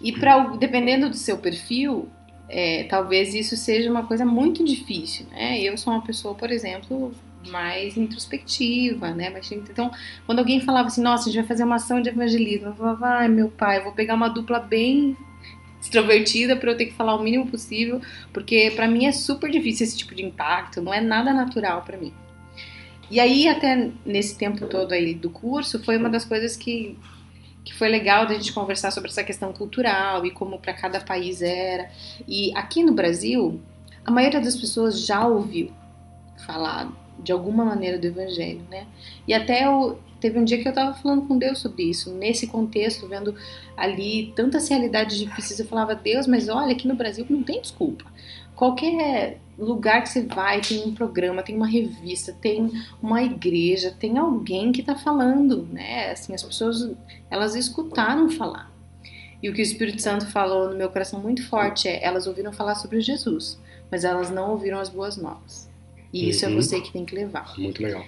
E 0.00 0.12
para 0.12 0.38
dependendo 0.56 1.10
do 1.10 1.16
seu 1.16 1.36
perfil, 1.36 2.08
é, 2.48 2.84
talvez 2.84 3.34
isso 3.34 3.56
seja 3.56 3.90
uma 3.90 4.06
coisa 4.06 4.24
muito 4.24 4.64
difícil, 4.64 5.26
né? 5.30 5.60
Eu 5.60 5.76
sou 5.76 5.92
uma 5.92 6.02
pessoa, 6.02 6.34
por 6.34 6.50
exemplo, 6.50 7.12
mais 7.48 7.96
introspectiva, 7.96 9.10
né? 9.10 9.32
Então, 9.52 9.90
quando 10.24 10.38
alguém 10.38 10.60
falava 10.60 10.88
assim, 10.88 11.02
nossa, 11.02 11.28
a 11.28 11.32
gente 11.32 11.40
vai 11.40 11.48
fazer 11.48 11.64
uma 11.64 11.76
ação 11.76 12.00
de 12.00 12.08
evangelismo, 12.08 12.68
eu 12.68 12.74
falava, 12.74 13.06
ai 13.06 13.28
meu 13.28 13.48
pai, 13.48 13.82
vou 13.82 13.92
pegar 13.92 14.14
uma 14.14 14.28
dupla 14.28 14.58
bem 14.58 15.16
extrovertida 15.80 16.56
para 16.56 16.70
eu 16.70 16.76
ter 16.76 16.86
que 16.86 16.94
falar 16.94 17.14
o 17.14 17.22
mínimo 17.22 17.46
possível, 17.46 18.00
porque 18.32 18.72
para 18.74 18.88
mim 18.88 19.06
é 19.06 19.12
super 19.12 19.50
difícil 19.50 19.84
esse 19.84 19.96
tipo 19.96 20.14
de 20.14 20.24
impacto, 20.24 20.82
não 20.82 20.92
é 20.92 21.00
nada 21.00 21.32
natural 21.32 21.82
para 21.82 21.96
mim. 21.96 22.12
E 23.08 23.20
aí, 23.20 23.46
até 23.46 23.90
nesse 24.04 24.36
tempo 24.36 24.66
todo 24.66 24.92
aí 24.92 25.14
do 25.14 25.30
curso, 25.30 25.82
foi 25.84 25.96
uma 25.96 26.10
das 26.10 26.24
coisas 26.24 26.56
que, 26.56 26.98
que 27.66 27.74
foi 27.74 27.88
legal 27.88 28.26
da 28.26 28.34
gente 28.34 28.52
conversar 28.52 28.92
sobre 28.92 29.10
essa 29.10 29.24
questão 29.24 29.52
cultural 29.52 30.24
e 30.24 30.30
como 30.30 30.56
para 30.56 30.72
cada 30.72 31.00
país 31.00 31.42
era. 31.42 31.90
E 32.26 32.56
aqui 32.56 32.84
no 32.84 32.92
Brasil, 32.92 33.60
a 34.04 34.10
maioria 34.10 34.40
das 34.40 34.54
pessoas 34.54 35.04
já 35.04 35.26
ouviu 35.26 35.72
falar 36.46 36.88
de 37.18 37.32
alguma 37.32 37.64
maneira 37.64 37.98
do 37.98 38.06
evangelho, 38.06 38.62
né? 38.70 38.86
E 39.26 39.34
até 39.34 39.66
eu, 39.66 39.98
teve 40.20 40.38
um 40.38 40.44
dia 40.44 40.62
que 40.62 40.68
eu 40.68 40.70
estava 40.70 40.94
falando 40.94 41.26
com 41.26 41.36
Deus 41.36 41.58
sobre 41.58 41.82
isso, 41.82 42.12
nesse 42.12 42.46
contexto, 42.46 43.08
vendo 43.08 43.34
ali 43.76 44.32
tantas 44.36 44.68
realidades 44.68 45.18
difíceis, 45.18 45.58
eu 45.58 45.66
falava, 45.66 45.92
Deus, 45.92 46.28
mas 46.28 46.48
olha, 46.48 46.70
aqui 46.70 46.86
no 46.86 46.94
Brasil 46.94 47.26
não 47.28 47.42
tem 47.42 47.60
desculpa. 47.60 48.04
Qualquer 48.56 49.38
lugar 49.58 50.02
que 50.02 50.08
você 50.08 50.22
vai, 50.22 50.60
tem 50.60 50.82
um 50.84 50.94
programa, 50.94 51.42
tem 51.42 51.54
uma 51.54 51.66
revista, 51.66 52.32
tem 52.32 52.70
uma 53.02 53.22
igreja, 53.22 53.94
tem 53.98 54.18
alguém 54.18 54.72
que 54.72 54.80
está 54.80 54.94
falando, 54.96 55.68
né? 55.72 56.10
Assim, 56.10 56.34
as 56.34 56.42
pessoas, 56.42 56.90
elas 57.30 57.54
escutaram 57.54 58.28
falar. 58.30 58.72
E 59.42 59.48
o 59.50 59.52
que 59.54 59.60
o 59.60 59.62
Espírito 59.62 60.00
Santo 60.02 60.26
falou 60.26 60.70
no 60.70 60.76
meu 60.76 60.88
coração 60.88 61.20
muito 61.20 61.46
forte 61.46 61.86
é, 61.86 62.02
elas 62.02 62.26
ouviram 62.26 62.52
falar 62.52 62.74
sobre 62.74 63.00
Jesus, 63.00 63.60
mas 63.90 64.02
elas 64.04 64.30
não 64.30 64.50
ouviram 64.50 64.78
as 64.78 64.88
boas 64.88 65.16
novas. 65.16 65.68
E 66.12 66.30
isso 66.30 66.44
é 66.44 66.48
Uhum. 66.48 66.56
você 66.56 66.80
que 66.80 66.90
tem 66.92 67.04
que 67.04 67.14
levar. 67.14 67.52
Muito 67.58 67.82
legal. 67.82 68.02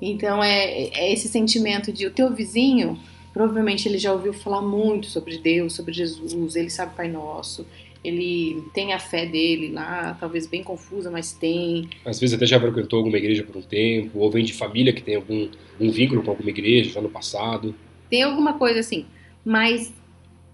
Então 0.00 0.42
é, 0.42 0.88
é 0.88 1.12
esse 1.12 1.28
sentimento 1.28 1.92
de 1.92 2.06
o 2.06 2.10
teu 2.10 2.32
vizinho, 2.34 2.98
provavelmente 3.32 3.86
ele 3.86 3.98
já 3.98 4.12
ouviu 4.12 4.32
falar 4.32 4.62
muito 4.62 5.06
sobre 5.06 5.36
Deus, 5.38 5.74
sobre 5.74 5.92
Jesus, 5.92 6.56
ele 6.56 6.70
sabe 6.70 6.94
Pai 6.96 7.08
Nosso, 7.08 7.66
ele 8.04 8.64
tem 8.74 8.92
a 8.92 8.98
fé 8.98 9.24
dele 9.24 9.70
lá, 9.72 10.16
talvez 10.18 10.46
bem 10.46 10.62
confusa, 10.62 11.10
mas 11.10 11.32
tem. 11.32 11.88
Às 12.04 12.18
vezes 12.18 12.34
até 12.34 12.46
já 12.46 12.60
frequentou 12.60 12.98
alguma 12.98 13.16
igreja 13.16 13.44
por 13.44 13.56
um 13.56 13.62
tempo, 13.62 14.18
ou 14.18 14.30
vem 14.30 14.44
de 14.44 14.52
família 14.52 14.92
que 14.92 15.02
tem 15.02 15.16
algum 15.16 15.48
um 15.80 15.90
vínculo 15.90 16.22
com 16.22 16.30
alguma 16.30 16.50
igreja 16.50 16.90
já 16.90 17.00
no 17.00 17.08
passado. 17.08 17.74
Tem 18.10 18.22
alguma 18.22 18.54
coisa 18.54 18.80
assim, 18.80 19.06
mas 19.44 19.92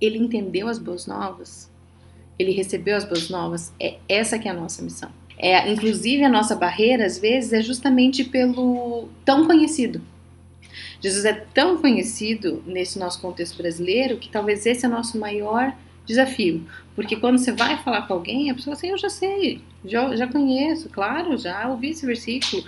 ele 0.01 0.19
entendeu 0.19 0.69
as 0.69 0.79
boas 0.79 1.07
novas, 1.07 1.71
ele 2.39 2.53
recebeu 2.53 2.97
as 2.97 3.05
boas 3.05 3.31
novas, 3.31 3.73
é 3.81 3.97
essa 4.09 4.39
que 4.39 4.47
é 4.47 4.51
a 4.51 4.55
nossa 4.55 4.83
missão. 4.83 5.11
É, 5.39 5.71
inclusive 5.71 6.25
a 6.25 6.29
nossa 6.29 6.55
barreira 6.55 7.07
às 7.07 7.19
vezes 7.19 7.53
é 7.53 7.63
justamente 7.63 8.25
pelo 8.25 9.09
tão 9.25 9.47
conhecido. 9.47 10.03
Jesus 11.01 11.25
é 11.25 11.33
tão 11.33 11.79
conhecido 11.79 12.63
nesse 12.67 12.99
nosso 12.99 13.21
contexto 13.21 13.57
brasileiro 13.57 14.17
que 14.17 14.29
talvez 14.29 14.67
esse 14.67 14.85
é 14.85 14.89
o 14.89 14.93
nosso 14.93 15.19
maior 15.19 15.73
desafio. 16.09 16.67
Porque 16.97 17.15
quando 17.15 17.39
você 17.39 17.53
vai 17.53 17.77
falar 17.83 18.03
com 18.09 18.15
alguém, 18.15 18.51
a 18.51 18.55
pessoa 18.55 18.75
assim, 18.75 18.89
eu 18.89 18.99
já 18.99 19.09
sei, 19.09 19.61
já, 19.85 20.17
já 20.17 20.27
conheço, 20.27 20.89
claro, 20.89 21.37
já 21.39 21.69
ouvi 21.69 21.91
esse 21.91 22.05
versículo. 22.05 22.65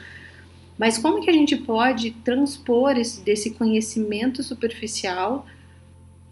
Mas 0.79 0.97
como 0.99 1.21
que 1.21 1.29
a 1.29 1.33
gente 1.33 1.57
pode 1.57 2.13
transpor 2.13 2.97
esse, 2.97 3.23
desse 3.23 3.51
conhecimento 3.53 4.43
superficial 4.43 5.47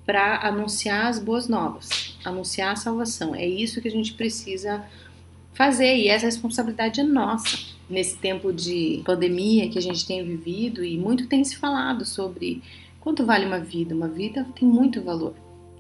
para 0.07 0.47
anunciar 0.47 1.07
as 1.07 1.19
boas 1.19 1.49
novas, 1.49 2.17
anunciar 2.25 2.73
a 2.73 2.77
salvação? 2.77 3.35
É 3.35 3.47
isso 3.47 3.81
que 3.81 3.89
a 3.89 3.91
gente 3.91 4.15
precisa 4.15 4.85
fazer 5.53 5.97
e 5.97 6.09
essa 6.09 6.27
responsabilidade 6.27 7.01
é 7.01 7.05
nossa 7.05 7.59
nesse 7.91 8.17
tempo 8.17 8.53
de 8.53 9.03
pandemia 9.05 9.69
que 9.69 9.79
a 9.79 9.83
gente 9.83 10.07
tem 10.07 10.25
vivido 10.25 10.85
e 10.85 10.97
muito 10.97 11.27
tem 11.27 11.43
se 11.43 11.57
falado 11.57 12.05
sobre 12.05 12.63
quanto 13.01 13.25
vale 13.25 13.47
uma 13.47 13.59
vida. 13.59 13.95
Uma 13.95 14.09
vida 14.09 14.47
tem 14.55 14.69
muito 14.69 15.03
valor, 15.03 15.35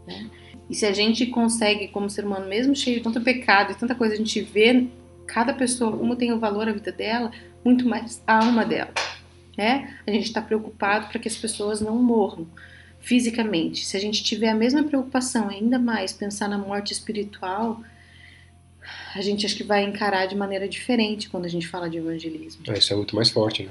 né? 0.07 0.29
E 0.69 0.75
se 0.75 0.85
a 0.85 0.93
gente 0.93 1.27
consegue, 1.27 1.89
como 1.89 2.11
ser 2.11 2.25
humano, 2.25 2.47
mesmo 2.47 2.75
cheio 2.77 2.99
de 2.99 3.03
tanto 3.03 3.21
pecado 3.21 3.73
e 3.73 3.75
tanta 3.75 3.95
coisa, 3.95 4.15
a 4.15 4.19
gente 4.19 4.41
vê 4.41 4.87
cada 5.27 5.53
pessoa 5.53 5.97
como 5.97 6.17
tem 6.17 6.33
o 6.33 6.39
valor 6.39 6.69
a 6.69 6.73
vida 6.73 6.93
dela, 6.93 7.31
muito 7.65 7.87
mais 7.89 8.23
a 8.27 8.45
alma 8.45 8.65
dela, 8.65 8.93
né? 9.57 9.99
A 10.07 10.11
gente 10.11 10.27
está 10.27 10.41
preocupado 10.41 11.09
para 11.09 11.19
que 11.19 11.29
as 11.29 11.37
pessoas 11.37 11.81
não 11.81 11.97
morram 11.97 12.47
fisicamente. 13.01 13.85
Se 13.85 13.97
a 13.97 14.01
gente 14.01 14.23
tiver 14.23 14.49
a 14.49 14.55
mesma 14.55 14.83
preocupação, 14.83 15.49
ainda 15.49 15.79
mais 15.79 16.13
pensar 16.13 16.49
na 16.49 16.59
morte 16.59 16.93
espiritual, 16.93 17.83
a 19.15 19.21
gente 19.21 19.47
acho 19.47 19.57
que 19.57 19.65
vai 19.65 19.85
encarar 19.85 20.27
de 20.27 20.35
maneira 20.35 20.69
diferente 20.69 21.29
quando 21.29 21.45
a 21.45 21.49
gente 21.49 21.67
fala 21.67 21.89
de 21.89 21.99
evangelismo. 21.99 22.63
Ah, 22.69 22.77
isso 22.77 22.93
é 22.93 22.97
muito 22.97 23.15
mais 23.15 23.31
forte, 23.31 23.65
né? 23.65 23.71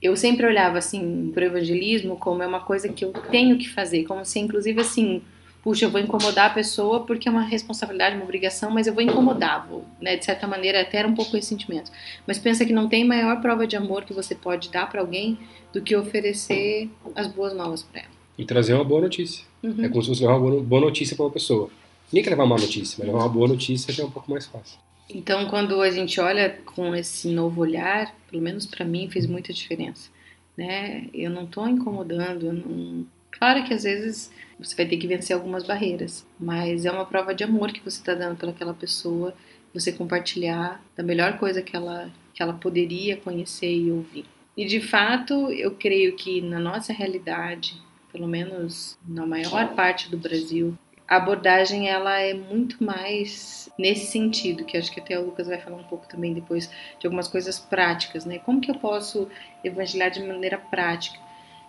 Eu 0.00 0.14
sempre 0.14 0.46
olhava 0.46 0.78
assim 0.78 1.30
para 1.32 1.44
o 1.44 1.46
evangelismo 1.46 2.16
como 2.16 2.42
é 2.42 2.46
uma 2.46 2.60
coisa 2.60 2.88
que 2.88 3.04
eu 3.04 3.12
tenho 3.12 3.56
que 3.58 3.68
fazer, 3.68 4.04
como 4.04 4.24
se 4.24 4.38
inclusive 4.38 4.80
assim, 4.80 5.22
puxa, 5.66 5.84
eu 5.84 5.90
vou 5.90 6.00
incomodar 6.00 6.48
a 6.52 6.54
pessoa 6.54 7.00
porque 7.04 7.28
é 7.28 7.30
uma 7.32 7.42
responsabilidade, 7.42 8.14
uma 8.14 8.22
obrigação, 8.22 8.70
mas 8.70 8.86
eu 8.86 8.94
vou 8.94 9.02
incomodar, 9.02 9.66
vou, 9.66 9.84
né? 10.00 10.16
De 10.16 10.24
certa 10.24 10.46
maneira 10.46 10.80
até 10.80 10.98
era 10.98 11.08
um 11.08 11.14
pouco 11.14 11.36
esse 11.36 11.48
sentimento. 11.48 11.90
Mas 12.24 12.38
pensa 12.38 12.64
que 12.64 12.72
não 12.72 12.88
tem 12.88 13.04
maior 13.04 13.40
prova 13.42 13.66
de 13.66 13.74
amor 13.74 14.04
que 14.04 14.12
você 14.12 14.32
pode 14.32 14.70
dar 14.70 14.88
para 14.88 15.00
alguém 15.00 15.36
do 15.72 15.82
que 15.82 15.96
oferecer 15.96 16.88
as 17.16 17.26
boas 17.26 17.52
novas 17.52 17.82
para 17.82 18.02
ela. 18.02 18.10
E 18.38 18.44
trazer 18.44 18.74
uma 18.74 18.84
boa 18.84 19.00
notícia. 19.00 19.44
Uhum. 19.60 19.84
É 19.84 19.88
como 19.88 20.00
se 20.04 20.08
você 20.08 20.20
levar 20.24 20.36
uma 20.38 20.62
boa- 20.62 20.80
notícia 20.82 21.16
para 21.16 21.24
uma 21.24 21.32
pessoa. 21.32 21.68
Ninguém 22.12 22.22
quer 22.22 22.30
levar 22.30 22.44
uma 22.44 22.54
má 22.54 22.62
notícia, 22.62 22.96
mas 23.00 23.08
levar 23.08 23.18
uma 23.24 23.28
boa 23.28 23.48
notícia 23.48 23.92
já 23.92 24.04
é 24.04 24.06
um 24.06 24.10
pouco 24.12 24.30
mais 24.30 24.46
fácil. 24.46 24.78
Então, 25.12 25.46
quando 25.46 25.80
a 25.80 25.90
gente 25.90 26.20
olha 26.20 26.60
com 26.64 26.94
esse 26.94 27.28
novo 27.28 27.62
olhar, 27.62 28.14
pelo 28.30 28.40
menos 28.40 28.66
para 28.66 28.84
mim 28.84 29.10
fez 29.10 29.26
muita 29.26 29.52
diferença, 29.52 30.10
né? 30.56 31.08
Eu 31.12 31.28
não 31.28 31.44
tô 31.44 31.66
incomodando, 31.66 32.46
eu 32.46 32.52
não... 32.52 33.04
claro 33.38 33.64
que 33.64 33.74
às 33.74 33.84
vezes 33.84 34.30
você 34.58 34.74
vai 34.74 34.86
ter 34.86 34.96
que 34.96 35.06
vencer 35.06 35.34
algumas 35.34 35.64
barreiras, 35.64 36.26
mas 36.38 36.84
é 36.84 36.90
uma 36.90 37.04
prova 37.04 37.34
de 37.34 37.44
amor 37.44 37.72
que 37.72 37.80
você 37.80 37.98
está 37.98 38.14
dando 38.14 38.36
pelaquela 38.36 38.74
pessoa, 38.74 39.34
você 39.72 39.92
compartilhar 39.92 40.82
da 40.96 41.02
melhor 41.02 41.38
coisa 41.38 41.62
que 41.62 41.76
ela 41.76 42.10
que 42.32 42.42
ela 42.42 42.52
poderia 42.52 43.16
conhecer 43.16 43.72
e 43.72 43.90
ouvir. 43.90 44.26
E 44.54 44.66
de 44.66 44.78
fato, 44.78 45.50
eu 45.50 45.70
creio 45.70 46.16
que 46.16 46.42
na 46.42 46.60
nossa 46.60 46.92
realidade, 46.92 47.80
pelo 48.12 48.28
menos 48.28 48.98
na 49.08 49.26
maior 49.26 49.74
parte 49.74 50.10
do 50.10 50.18
Brasil, 50.18 50.76
a 51.08 51.16
abordagem 51.16 51.88
ela 51.88 52.18
é 52.18 52.34
muito 52.34 52.82
mais 52.82 53.70
nesse 53.78 54.10
sentido, 54.10 54.64
que 54.64 54.76
acho 54.76 54.92
que 54.92 55.00
até 55.00 55.18
o 55.18 55.26
Lucas 55.26 55.46
vai 55.46 55.58
falar 55.58 55.76
um 55.76 55.84
pouco 55.84 56.08
também 56.08 56.34
depois 56.34 56.70
de 56.98 57.06
algumas 57.06 57.28
coisas 57.28 57.58
práticas, 57.58 58.24
né? 58.24 58.38
Como 58.40 58.60
que 58.60 58.70
eu 58.70 58.74
posso 58.74 59.28
evangelizar 59.64 60.10
de 60.10 60.22
maneira 60.22 60.58
prática? 60.58 61.18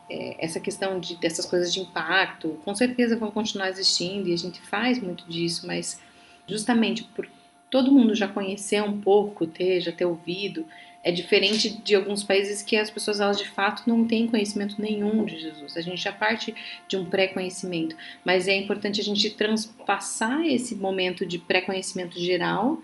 É, 0.09 0.43
essa 0.43 0.59
questão 0.59 0.99
de, 0.99 1.15
dessas 1.17 1.45
coisas 1.45 1.73
de 1.73 1.81
impacto, 1.81 2.59
com 2.63 2.73
certeza 2.73 3.17
vão 3.17 3.29
continuar 3.29 3.69
existindo 3.69 4.29
e 4.29 4.33
a 4.33 4.37
gente 4.37 4.61
faz 4.61 4.99
muito 4.99 5.25
disso, 5.27 5.67
mas 5.67 6.01
justamente 6.47 7.03
por 7.03 7.27
todo 7.69 7.91
mundo 7.91 8.15
já 8.15 8.27
conhecer 8.27 8.81
um 8.81 9.01
pouco, 9.01 9.45
ter, 9.45 9.81
já 9.81 9.91
ter 9.91 10.05
ouvido, 10.05 10.65
é 11.03 11.11
diferente 11.11 11.69
de 11.69 11.95
alguns 11.95 12.23
países 12.23 12.61
que 12.61 12.75
as 12.75 12.89
pessoas 12.89 13.19
elas 13.19 13.37
de 13.37 13.47
fato 13.47 13.83
não 13.87 14.05
têm 14.05 14.27
conhecimento 14.27 14.81
nenhum 14.81 15.23
de 15.23 15.39
Jesus. 15.39 15.77
A 15.77 15.81
gente 15.81 16.01
já 16.01 16.11
parte 16.11 16.53
de 16.87 16.97
um 16.97 17.05
pré-conhecimento, 17.05 17.95
mas 18.25 18.47
é 18.47 18.55
importante 18.55 18.99
a 18.99 19.03
gente 19.03 19.29
transpassar 19.29 20.45
esse 20.45 20.75
momento 20.75 21.25
de 21.25 21.37
pré-conhecimento 21.37 22.19
geral 22.19 22.81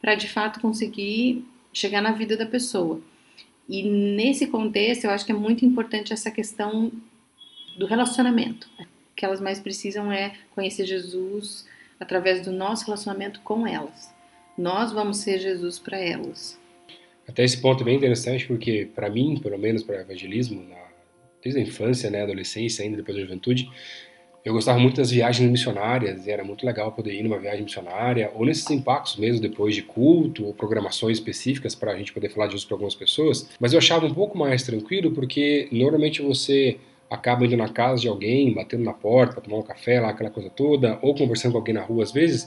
para 0.00 0.14
de 0.14 0.28
fato 0.28 0.60
conseguir 0.60 1.44
chegar 1.72 2.00
na 2.00 2.12
vida 2.12 2.36
da 2.36 2.46
pessoa. 2.46 3.00
E 3.68 3.82
nesse 3.82 4.46
contexto, 4.46 5.04
eu 5.04 5.10
acho 5.10 5.26
que 5.26 5.32
é 5.32 5.34
muito 5.34 5.64
importante 5.64 6.12
essa 6.12 6.30
questão 6.30 6.90
do 7.76 7.86
relacionamento. 7.86 8.68
O 8.80 9.14
que 9.14 9.24
elas 9.24 9.40
mais 9.40 9.60
precisam 9.60 10.10
é 10.10 10.34
conhecer 10.54 10.86
Jesus 10.86 11.66
através 12.00 12.40
do 12.40 12.50
nosso 12.50 12.86
relacionamento 12.86 13.40
com 13.40 13.66
elas. 13.66 14.12
Nós 14.56 14.92
vamos 14.92 15.18
ser 15.18 15.38
Jesus 15.38 15.78
para 15.78 15.98
elas. 15.98 16.58
Até 17.26 17.44
esse 17.44 17.60
ponto 17.60 17.82
é 17.82 17.84
bem 17.84 17.96
interessante 17.96 18.46
porque, 18.46 18.88
para 18.94 19.10
mim, 19.10 19.38
pelo 19.40 19.58
menos 19.58 19.82
para 19.82 20.00
evangelismo, 20.00 20.66
na, 20.66 20.76
desde 21.42 21.60
a 21.60 21.62
infância, 21.62 22.10
né, 22.10 22.22
adolescência, 22.22 22.82
ainda 22.82 22.96
depois 22.96 23.16
da 23.16 23.22
juventude, 23.22 23.70
eu 24.44 24.52
gostava 24.54 24.78
muito 24.78 24.96
das 24.96 25.10
viagens 25.10 25.50
missionárias 25.50 26.26
e 26.26 26.30
era 26.30 26.42
muito 26.44 26.64
legal 26.64 26.92
poder 26.92 27.12
ir 27.12 27.22
numa 27.22 27.38
viagem 27.38 27.62
missionária 27.64 28.30
ou 28.34 28.46
nesses 28.46 28.68
impactos 28.70 29.16
mesmo 29.16 29.40
depois 29.42 29.74
de 29.74 29.82
culto 29.82 30.46
ou 30.46 30.54
programações 30.54 31.18
específicas 31.18 31.74
para 31.74 31.92
a 31.92 31.96
gente 31.96 32.12
poder 32.12 32.30
falar 32.30 32.46
Jesus 32.46 32.64
para 32.64 32.74
algumas 32.74 32.94
pessoas. 32.94 33.48
Mas 33.60 33.72
eu 33.72 33.78
achava 33.78 34.06
um 34.06 34.14
pouco 34.14 34.38
mais 34.38 34.62
tranquilo 34.62 35.10
porque 35.10 35.68
normalmente 35.70 36.22
você 36.22 36.78
acaba 37.10 37.44
indo 37.46 37.56
na 37.56 37.68
casa 37.68 38.02
de 38.02 38.08
alguém, 38.08 38.52
batendo 38.52 38.84
na 38.84 38.92
porta 38.92 39.34
para 39.34 39.42
tomar 39.42 39.58
um 39.58 39.62
café 39.62 39.98
lá, 40.00 40.10
aquela 40.10 40.30
coisa 40.30 40.50
toda, 40.50 40.98
ou 41.02 41.14
conversando 41.14 41.52
com 41.52 41.58
alguém 41.58 41.74
na 41.74 41.82
rua 41.82 42.02
às 42.02 42.12
vezes, 42.12 42.46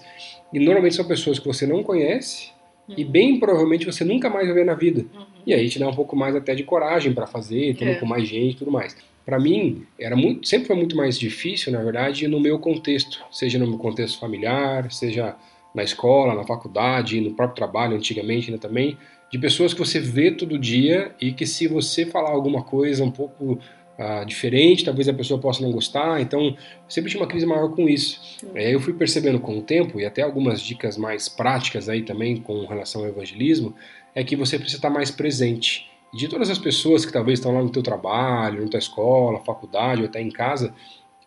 e 0.54 0.60
normalmente 0.60 0.96
são 0.96 1.06
pessoas 1.06 1.40
que 1.40 1.48
você 1.48 1.66
não 1.66 1.82
conhece 1.84 2.52
e 2.88 3.04
bem 3.04 3.40
provavelmente 3.40 3.86
você 3.86 4.04
nunca 4.04 4.30
mais 4.30 4.46
vai 4.48 4.56
ver 4.56 4.66
na 4.66 4.76
vida. 4.76 5.06
E 5.46 5.54
aí 5.54 5.68
te 5.70 5.80
dá 5.80 5.88
um 5.88 5.94
pouco 5.96 6.16
mais 6.16 6.36
até 6.36 6.54
de 6.54 6.64
coragem 6.64 7.14
para 7.14 7.26
fazer, 7.26 7.72
estando 7.72 7.90
É. 7.90 7.96
com 7.96 8.06
mais 8.06 8.28
gente 8.28 8.54
e 8.54 8.58
tudo 8.58 8.70
mais. 8.72 8.96
Para 9.26 9.40
mim, 9.40 9.86
era 10.00 10.16
muito, 10.16 10.48
sempre 10.48 10.68
foi 10.68 10.76
muito 10.76 10.96
mais 10.96 11.18
difícil, 11.18 11.72
na 11.72 11.82
verdade, 11.82 12.28
no 12.28 12.40
meu 12.40 12.60
contexto, 12.60 13.24
seja 13.32 13.60
no 13.60 13.68
meu 13.68 13.78
contexto 13.78 14.20
familiar, 14.20 14.92
seja 14.92 15.36
na 15.74 15.84
escola, 15.84 16.36
na 16.36 16.44
faculdade, 16.44 17.22
no 17.22 17.34
próprio 17.34 17.56
trabalho, 17.56 17.96
antigamente 17.96 18.50
ainda 18.50 18.60
também, 18.60 18.98
de 19.32 19.38
pessoas 19.38 19.74
que 19.74 19.80
você 19.80 20.00
vê 20.00 20.32
todo 20.32 20.60
dia 20.60 21.16
e 21.22 21.32
que 21.32 21.46
se 21.46 21.68
você 21.68 22.06
falar 22.06 22.32
alguma 22.32 22.64
coisa 22.64 23.04
um 23.04 23.12
pouco 23.12 23.60
ah, 23.98 24.24
diferente, 24.24 24.84
talvez 24.84 25.08
a 25.08 25.14
pessoa 25.14 25.40
possa 25.40 25.62
não 25.62 25.72
gostar. 25.72 26.20
Então, 26.20 26.58
sempre 26.90 27.12
tinha 27.12 27.22
uma 27.22 27.28
crise 27.28 27.46
maior 27.46 27.70
com 27.70 27.88
isso. 27.88 28.20
Aí 28.56 28.74
eu 28.74 28.80
fui 28.80 28.94
percebendo 28.94 29.40
com 29.40 29.60
o 29.60 29.62
tempo, 29.62 30.00
e 30.00 30.06
até 30.06 30.24
algumas 30.24 30.60
dicas 30.60 30.98
mais 30.98 31.30
práticas 31.30 31.88
aí 31.88 32.02
também 32.02 32.38
com 32.38 32.66
relação 32.66 33.02
ao 33.02 33.10
evangelismo, 33.10 33.76
é 34.16 34.24
que 34.24 34.36
você 34.36 34.58
precisa 34.58 34.80
estar 34.80 34.90
mais 34.90 35.12
presente. 35.12 35.91
De 36.14 36.28
todas 36.28 36.50
as 36.50 36.58
pessoas 36.58 37.06
que 37.06 37.12
talvez 37.12 37.40
estão 37.40 37.54
lá 37.54 37.62
no 37.62 37.70
teu 37.70 37.82
trabalho, 37.82 38.64
na 38.64 38.70
tua 38.70 38.80
escola, 38.80 39.40
faculdade 39.40 40.02
ou 40.02 40.08
até 40.08 40.22
em 40.22 40.30
casa, 40.30 40.74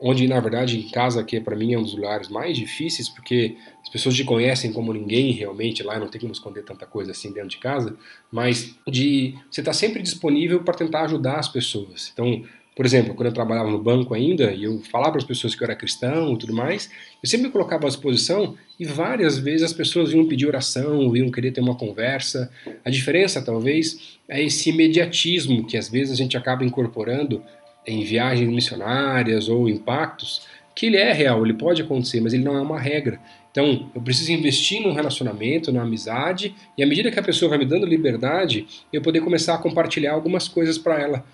onde 0.01 0.27
na 0.27 0.41
verdade 0.41 0.79
em 0.79 0.89
casa 0.91 1.23
que 1.23 1.41
para 1.41 1.57
mim 1.57 1.73
é 1.73 1.79
um 1.79 1.83
dos 1.83 1.95
lugares 1.95 2.29
mais 2.29 2.57
difíceis 2.57 3.09
porque 3.09 3.57
as 3.83 3.89
pessoas 3.89 4.15
te 4.15 4.25
conhecem 4.25 4.73
como 4.73 4.93
ninguém 4.93 5.33
realmente 5.33 5.83
lá 5.83 5.99
não 5.99 6.09
tem 6.09 6.21
como 6.21 6.33
esconder 6.33 6.65
tanta 6.65 6.85
coisa 6.85 7.13
assim 7.13 7.33
dentro 7.33 7.51
de 7.51 7.59
casa 7.59 7.97
mas 8.31 8.77
de 8.89 9.35
você 9.51 9.61
estar 9.61 9.71
tá 9.71 9.73
sempre 9.73 10.03
disponível 10.03 10.63
para 10.63 10.75
tentar 10.75 11.03
ajudar 11.05 11.39
as 11.39 11.49
pessoas. 11.49 12.11
Então 12.13 12.43
por 12.75 12.85
exemplo, 12.85 13.15
quando 13.15 13.29
eu 13.29 13.33
trabalhava 13.33 13.71
no 13.71 13.79
banco 13.79 14.15
ainda 14.15 14.53
e 14.53 14.65
eu 14.65 14.81
falava 14.91 15.13
para 15.13 15.21
as 15.21 15.27
pessoas 15.27 15.55
que 15.55 15.63
eu 15.63 15.67
era 15.67 15.77
cristão 15.77 16.35
e 16.35 16.39
tudo 16.39 16.53
mais, 16.53 16.91
eu 17.23 17.29
sempre 17.29 17.47
me 17.47 17.53
colocava 17.53 17.87
à 17.87 17.89
disposição 17.89 18.57
e 18.79 18.85
várias 18.85 19.39
vezes 19.39 19.63
as 19.63 19.73
pessoas 19.73 20.11
vinham 20.11 20.27
pedir 20.27 20.47
oração, 20.47 21.11
vinham 21.11 21.31
querer 21.31 21.53
ter 21.53 21.61
uma 21.61 21.77
conversa. 21.77 22.51
A 22.85 22.91
diferença, 22.91 23.41
talvez, 23.41 24.19
é 24.29 24.43
esse 24.43 24.71
imediatismo 24.71 25.65
que 25.65 25.77
às 25.77 25.89
vezes 25.89 26.13
a 26.13 26.17
gente 26.17 26.37
acaba 26.37 26.65
incorporando 26.65 27.43
em 27.87 28.03
viagens 28.03 28.49
missionárias 28.49 29.49
ou 29.49 29.69
impactos, 29.69 30.43
que 30.75 30.87
ele 30.87 30.97
é 30.97 31.13
real, 31.13 31.45
ele 31.45 31.55
pode 31.55 31.83
acontecer, 31.83 32.21
mas 32.21 32.33
ele 32.33 32.43
não 32.43 32.57
é 32.57 32.61
uma 32.61 32.81
regra. 32.81 33.21
Então, 33.53 33.89
eu 33.95 34.03
preciso 34.03 34.33
investir 34.33 34.83
num 34.83 34.93
relacionamento, 34.93 35.71
numa 35.71 35.85
amizade, 35.85 36.53
e 36.77 36.83
à 36.83 36.87
medida 36.87 37.09
que 37.13 37.21
a 37.21 37.23
pessoa 37.23 37.51
vai 37.51 37.59
me 37.59 37.65
dando 37.65 37.87
liberdade, 37.87 38.67
eu 38.93 39.01
poder 39.01 39.21
começar 39.21 39.55
a 39.55 39.59
compartilhar 39.59 40.13
algumas 40.13 40.49
coisas 40.49 40.77
para 40.77 41.01
ela. 41.01 41.25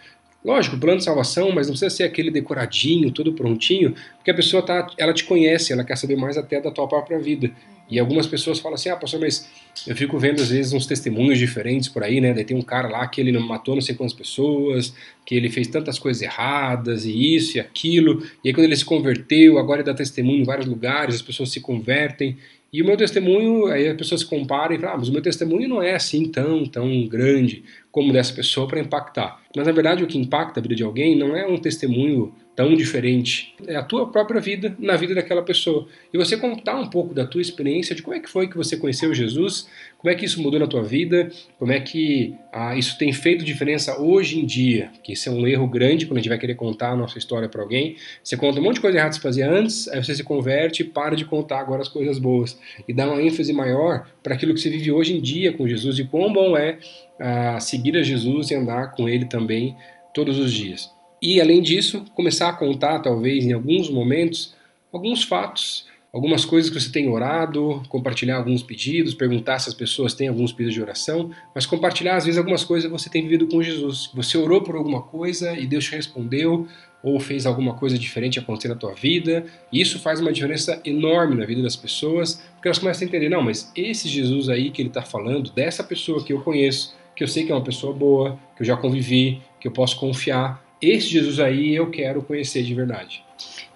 Lógico, 0.42 0.78
plano 0.78 0.98
de 0.98 1.04
salvação, 1.04 1.52
mas 1.52 1.66
não 1.66 1.72
precisa 1.74 1.90
ser 1.90 2.04
aquele 2.04 2.30
decoradinho, 2.30 3.10
tudo 3.10 3.34
prontinho, 3.34 3.94
porque 4.16 4.30
a 4.30 4.34
pessoa 4.34 4.62
tá, 4.62 4.86
ela 4.96 5.12
te 5.12 5.24
conhece, 5.24 5.72
ela 5.72 5.84
quer 5.84 5.96
saber 5.96 6.16
mais 6.16 6.38
até 6.38 6.60
da 6.60 6.70
tua 6.70 6.88
própria 6.88 7.18
vida. 7.18 7.50
E 7.90 7.98
algumas 7.98 8.26
pessoas 8.26 8.58
falam 8.58 8.76
assim: 8.76 8.88
"Ah, 8.88 8.96
pastor, 8.96 9.20
mas 9.20 9.50
eu 9.86 9.96
fico 9.96 10.18
vendo 10.18 10.40
às 10.40 10.50
vezes 10.50 10.72
uns 10.72 10.86
testemunhos 10.86 11.38
diferentes 11.38 11.88
por 11.88 12.02
aí, 12.02 12.20
né? 12.20 12.32
Daí 12.32 12.44
tem 12.44 12.56
um 12.56 12.62
cara 12.62 12.88
lá 12.88 13.06
que 13.06 13.20
ele 13.20 13.36
matou 13.38 13.74
não 13.74 13.82
sei 13.82 13.94
quantas 13.94 14.14
pessoas, 14.14 14.94
que 15.26 15.34
ele 15.34 15.50
fez 15.50 15.66
tantas 15.66 15.98
coisas 15.98 16.22
erradas 16.22 17.04
e 17.04 17.34
isso 17.34 17.58
e 17.58 17.60
aquilo. 17.60 18.22
E 18.44 18.48
aí 18.48 18.54
quando 18.54 18.64
ele 18.66 18.76
se 18.76 18.84
converteu, 18.84 19.58
agora 19.58 19.80
ele 19.80 19.86
dá 19.86 19.94
testemunho 19.94 20.40
em 20.40 20.44
vários 20.44 20.66
lugares, 20.66 21.16
as 21.16 21.22
pessoas 21.22 21.50
se 21.50 21.60
convertem. 21.60 22.38
E 22.72 22.80
o 22.82 22.86
meu 22.86 22.96
testemunho, 22.96 23.66
aí 23.66 23.88
a 23.88 23.94
pessoa 23.94 24.16
se 24.16 24.24
compara 24.24 24.72
e 24.72 24.78
fala, 24.78 24.94
ah, 24.94 24.98
mas 24.98 25.08
o 25.08 25.12
meu 25.12 25.20
testemunho 25.20 25.68
não 25.68 25.82
é 25.82 25.94
assim 25.94 26.30
tão, 26.30 26.64
tão 26.64 27.06
grande 27.08 27.64
como 27.90 28.12
dessa 28.12 28.32
pessoa 28.32 28.68
para 28.68 28.78
impactar. 28.78 29.40
Mas 29.56 29.66
na 29.66 29.72
verdade 29.72 30.04
o 30.04 30.06
que 30.06 30.16
impacta 30.16 30.60
a 30.60 30.62
vida 30.62 30.76
de 30.76 30.84
alguém 30.84 31.16
não 31.18 31.36
é 31.36 31.46
um 31.46 31.56
testemunho 31.56 32.32
tão 32.60 32.76
diferente. 32.76 33.54
É 33.66 33.74
a 33.74 33.82
tua 33.82 34.12
própria 34.12 34.38
vida 34.38 34.76
na 34.78 34.94
vida 34.94 35.14
daquela 35.14 35.40
pessoa. 35.40 35.88
E 36.12 36.18
você 36.18 36.36
contar 36.36 36.78
um 36.78 36.90
pouco 36.90 37.14
da 37.14 37.26
tua 37.26 37.40
experiência, 37.40 37.94
de 37.94 38.02
como 38.02 38.14
é 38.14 38.20
que 38.20 38.28
foi 38.28 38.48
que 38.48 38.54
você 38.54 38.76
conheceu 38.76 39.14
Jesus, 39.14 39.66
como 39.96 40.12
é 40.12 40.14
que 40.14 40.26
isso 40.26 40.42
mudou 40.42 40.60
na 40.60 40.66
tua 40.66 40.82
vida, 40.82 41.30
como 41.58 41.72
é 41.72 41.80
que 41.80 42.34
ah, 42.52 42.76
isso 42.76 42.98
tem 42.98 43.14
feito 43.14 43.46
diferença 43.46 43.98
hoje 43.98 44.38
em 44.38 44.44
dia, 44.44 44.90
que 45.02 45.14
isso 45.14 45.26
é 45.30 45.32
um 45.32 45.46
erro 45.46 45.66
grande 45.66 46.04
quando 46.04 46.18
a 46.18 46.20
gente 46.20 46.28
vai 46.28 46.36
querer 46.36 46.54
contar 46.54 46.90
a 46.90 46.96
nossa 46.96 47.16
história 47.16 47.48
para 47.48 47.62
alguém. 47.62 47.96
Você 48.22 48.36
conta 48.36 48.60
um 48.60 48.62
monte 48.62 48.74
de 48.74 48.82
coisa 48.82 48.98
errada 48.98 49.08
que 49.08 49.16
você 49.16 49.22
fazia 49.22 49.50
antes, 49.50 49.88
aí 49.88 50.04
você 50.04 50.14
se 50.14 50.22
converte 50.22 50.82
e 50.82 50.84
para 50.84 51.16
de 51.16 51.24
contar 51.24 51.60
agora 51.60 51.80
as 51.80 51.88
coisas 51.88 52.18
boas. 52.18 52.60
E 52.86 52.92
dá 52.92 53.10
uma 53.10 53.22
ênfase 53.22 53.54
maior 53.54 54.06
para 54.22 54.34
aquilo 54.34 54.52
que 54.52 54.60
você 54.60 54.68
vive 54.68 54.92
hoje 54.92 55.16
em 55.16 55.20
dia 55.22 55.50
com 55.50 55.66
Jesus 55.66 55.98
e 55.98 56.04
quão 56.04 56.30
bom 56.30 56.58
é 56.58 56.78
ah, 57.18 57.58
seguir 57.58 57.96
a 57.96 58.02
Jesus 58.02 58.50
e 58.50 58.54
andar 58.54 58.92
com 58.92 59.08
Ele 59.08 59.24
também 59.24 59.74
todos 60.12 60.38
os 60.38 60.52
dias. 60.52 60.99
E, 61.22 61.40
além 61.40 61.60
disso, 61.60 62.04
começar 62.14 62.48
a 62.48 62.52
contar, 62.52 63.00
talvez, 63.00 63.44
em 63.44 63.52
alguns 63.52 63.90
momentos, 63.90 64.54
alguns 64.92 65.22
fatos, 65.22 65.86
algumas 66.12 66.44
coisas 66.44 66.70
que 66.70 66.80
você 66.80 66.90
tem 66.90 67.08
orado, 67.08 67.82
compartilhar 67.88 68.36
alguns 68.36 68.62
pedidos, 68.62 69.14
perguntar 69.14 69.58
se 69.58 69.68
as 69.68 69.74
pessoas 69.74 70.14
têm 70.14 70.28
alguns 70.28 70.52
pedidos 70.52 70.74
de 70.74 70.82
oração, 70.82 71.30
mas 71.54 71.66
compartilhar, 71.66 72.16
às 72.16 72.24
vezes, 72.24 72.38
algumas 72.38 72.64
coisas 72.64 72.90
que 72.90 72.92
você 72.92 73.10
tem 73.10 73.22
vivido 73.22 73.46
com 73.46 73.62
Jesus. 73.62 74.10
Você 74.14 74.38
orou 74.38 74.62
por 74.62 74.74
alguma 74.76 75.02
coisa 75.02 75.52
e 75.58 75.66
Deus 75.66 75.84
te 75.84 75.94
respondeu, 75.94 76.66
ou 77.02 77.18
fez 77.18 77.46
alguma 77.46 77.74
coisa 77.74 77.98
diferente 77.98 78.38
acontecer 78.38 78.68
na 78.68 78.74
tua 78.74 78.94
vida, 78.94 79.44
e 79.72 79.80
isso 79.80 79.98
faz 79.98 80.20
uma 80.20 80.32
diferença 80.32 80.80
enorme 80.84 81.34
na 81.34 81.46
vida 81.46 81.62
das 81.62 81.76
pessoas, 81.76 82.42
porque 82.54 82.68
elas 82.68 82.78
começam 82.78 83.06
a 83.06 83.08
entender, 83.08 83.28
não, 83.28 83.42
mas 83.42 83.72
esse 83.74 84.08
Jesus 84.08 84.48
aí 84.48 84.70
que 84.70 84.82
ele 84.82 84.90
está 84.90 85.02
falando, 85.02 85.50
dessa 85.50 85.82
pessoa 85.82 86.22
que 86.22 86.32
eu 86.32 86.42
conheço, 86.42 86.94
que 87.16 87.24
eu 87.24 87.28
sei 87.28 87.44
que 87.44 87.52
é 87.52 87.54
uma 87.54 87.64
pessoa 87.64 87.92
boa, 87.92 88.38
que 88.56 88.62
eu 88.62 88.66
já 88.66 88.76
convivi, 88.76 89.40
que 89.58 89.68
eu 89.68 89.72
posso 89.72 89.98
confiar, 89.98 90.62
esse 90.80 91.06
Jesus 91.06 91.38
aí 91.38 91.74
eu 91.74 91.90
quero 91.90 92.22
conhecer 92.22 92.62
de 92.62 92.74
verdade. 92.74 93.24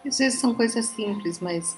Às 0.07 0.19
vezes 0.19 0.38
são 0.38 0.55
coisas 0.55 0.87
simples, 0.87 1.40
mas 1.40 1.77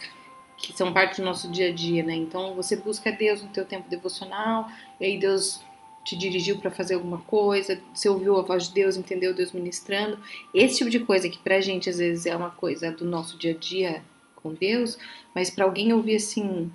que 0.56 0.76
são 0.76 0.92
parte 0.92 1.20
do 1.20 1.24
nosso 1.24 1.50
dia 1.50 1.68
a 1.68 1.72
dia, 1.72 2.02
né? 2.02 2.14
Então 2.14 2.54
você 2.54 2.76
busca 2.76 3.12
Deus 3.12 3.42
no 3.42 3.48
teu 3.48 3.64
tempo 3.64 3.88
devocional, 3.88 4.68
e 5.00 5.04
aí 5.04 5.18
Deus 5.18 5.60
te 6.04 6.16
dirigiu 6.16 6.58
para 6.58 6.70
fazer 6.70 6.94
alguma 6.94 7.18
coisa, 7.18 7.80
você 7.92 8.08
ouviu 8.08 8.36
a 8.38 8.42
voz 8.42 8.68
de 8.68 8.74
Deus, 8.74 8.96
entendeu 8.96 9.34
Deus 9.34 9.50
ministrando. 9.50 10.18
Esse 10.54 10.78
tipo 10.78 10.88
de 10.88 11.00
coisa 11.00 11.28
que 11.28 11.38
pra 11.38 11.60
gente 11.60 11.90
às 11.90 11.98
vezes 11.98 12.26
é 12.26 12.36
uma 12.36 12.50
coisa 12.50 12.92
do 12.92 13.04
nosso 13.04 13.36
dia 13.36 13.52
a 13.52 13.56
dia 13.56 14.02
com 14.36 14.54
Deus, 14.54 14.96
mas 15.34 15.50
para 15.50 15.64
alguém 15.64 15.92
ouvir 15.92 16.16
assim, 16.16 16.70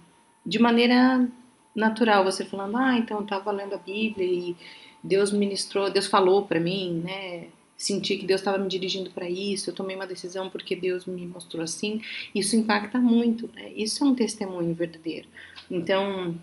de 0.45 0.59
maneira 0.59 1.27
natural, 1.73 2.25
você 2.25 2.43
falando: 2.43 2.75
"Ah, 2.75 2.97
então 2.97 3.19
eu 3.19 3.25
tava 3.25 3.51
lendo 3.51 3.73
a 3.73 3.77
Bíblia 3.77 4.25
e 4.25 4.55
Deus 5.01 5.31
ministrou, 5.31 5.89
Deus 5.89 6.07
falou 6.07 6.45
para 6.45 6.59
mim, 6.59 7.01
né? 7.03 7.47
Senti 7.81 8.17
que 8.17 8.25
Deus 8.25 8.41
estava 8.41 8.57
me 8.57 8.67
dirigindo 8.67 9.09
para 9.09 9.29
isso, 9.29 9.69
eu 9.69 9.73
tomei 9.73 9.95
uma 9.95 10.05
decisão 10.05 10.49
porque 10.49 10.75
Deus 10.75 11.05
me 11.05 11.25
mostrou 11.25 11.63
assim, 11.63 12.01
isso 12.33 12.55
impacta 12.55 12.99
muito, 12.99 13.49
né? 13.55 13.71
Isso 13.75 14.03
é 14.03 14.07
um 14.07 14.13
testemunho 14.13 14.73
verdadeiro. 14.73 15.27
Então, 15.69 16.35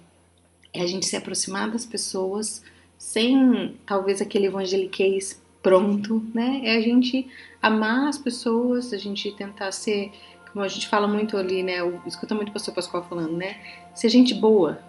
é 0.72 0.82
a 0.82 0.86
gente 0.86 1.06
se 1.06 1.16
aproximar 1.16 1.70
das 1.70 1.86
pessoas 1.86 2.62
sem 2.98 3.76
talvez 3.86 4.20
aquele 4.20 4.46
evangeliquez 4.46 5.40
pronto, 5.62 6.24
né? 6.34 6.60
É 6.64 6.76
a 6.76 6.80
gente 6.80 7.28
amar 7.62 8.08
as 8.08 8.18
pessoas, 8.18 8.92
a 8.92 8.96
gente 8.98 9.30
tentar 9.32 9.70
ser, 9.70 10.10
como 10.52 10.64
a 10.64 10.68
gente 10.68 10.88
fala 10.88 11.06
muito 11.06 11.36
ali, 11.36 11.62
né? 11.62 11.76
Escuta 12.06 12.34
muito 12.34 12.48
o 12.48 12.52
pastor 12.52 12.74
Pascoal 12.74 13.06
falando, 13.08 13.36
né? 13.36 13.60
Ser 13.94 14.08
gente 14.08 14.34
boa 14.34 14.80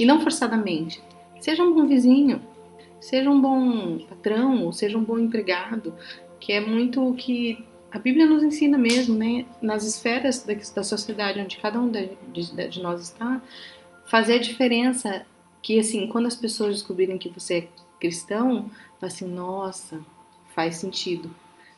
e 0.00 0.06
não 0.06 0.20
forçadamente. 0.20 1.02
Seja 1.38 1.62
um 1.62 1.74
bom 1.74 1.86
vizinho, 1.86 2.40
seja 3.00 3.30
um 3.30 3.40
bom 3.40 3.98
patrão, 3.98 4.64
ou 4.64 4.72
seja 4.72 4.98
um 4.98 5.04
bom 5.04 5.18
empregado, 5.18 5.94
que 6.40 6.52
é 6.52 6.60
muito 6.60 7.06
o 7.06 7.14
que 7.14 7.64
a 7.90 7.98
Bíblia 7.98 8.26
nos 8.26 8.42
ensina 8.42 8.76
mesmo, 8.76 9.16
né? 9.16 9.46
Nas 9.62 9.84
esferas 9.84 10.44
da, 10.44 10.54
da 10.54 10.82
sociedade 10.82 11.40
onde 11.40 11.56
cada 11.56 11.80
um 11.80 11.90
de, 11.90 12.10
de, 12.32 12.68
de, 12.68 12.82
nós 12.82 13.00
está, 13.02 13.40
fazer 14.06 14.34
a 14.34 14.38
diferença. 14.38 15.24
Que 15.62 15.78
assim, 15.78 16.06
quando 16.06 16.26
as 16.26 16.36
pessoas 16.36 16.74
descobrirem 16.74 17.18
que 17.18 17.28
você 17.28 17.58
é 17.58 17.68
cristão, 17.98 18.70
assim, 19.00 19.26
nossa, 19.26 20.00
faz 20.54 20.76
sentido. 20.76 21.30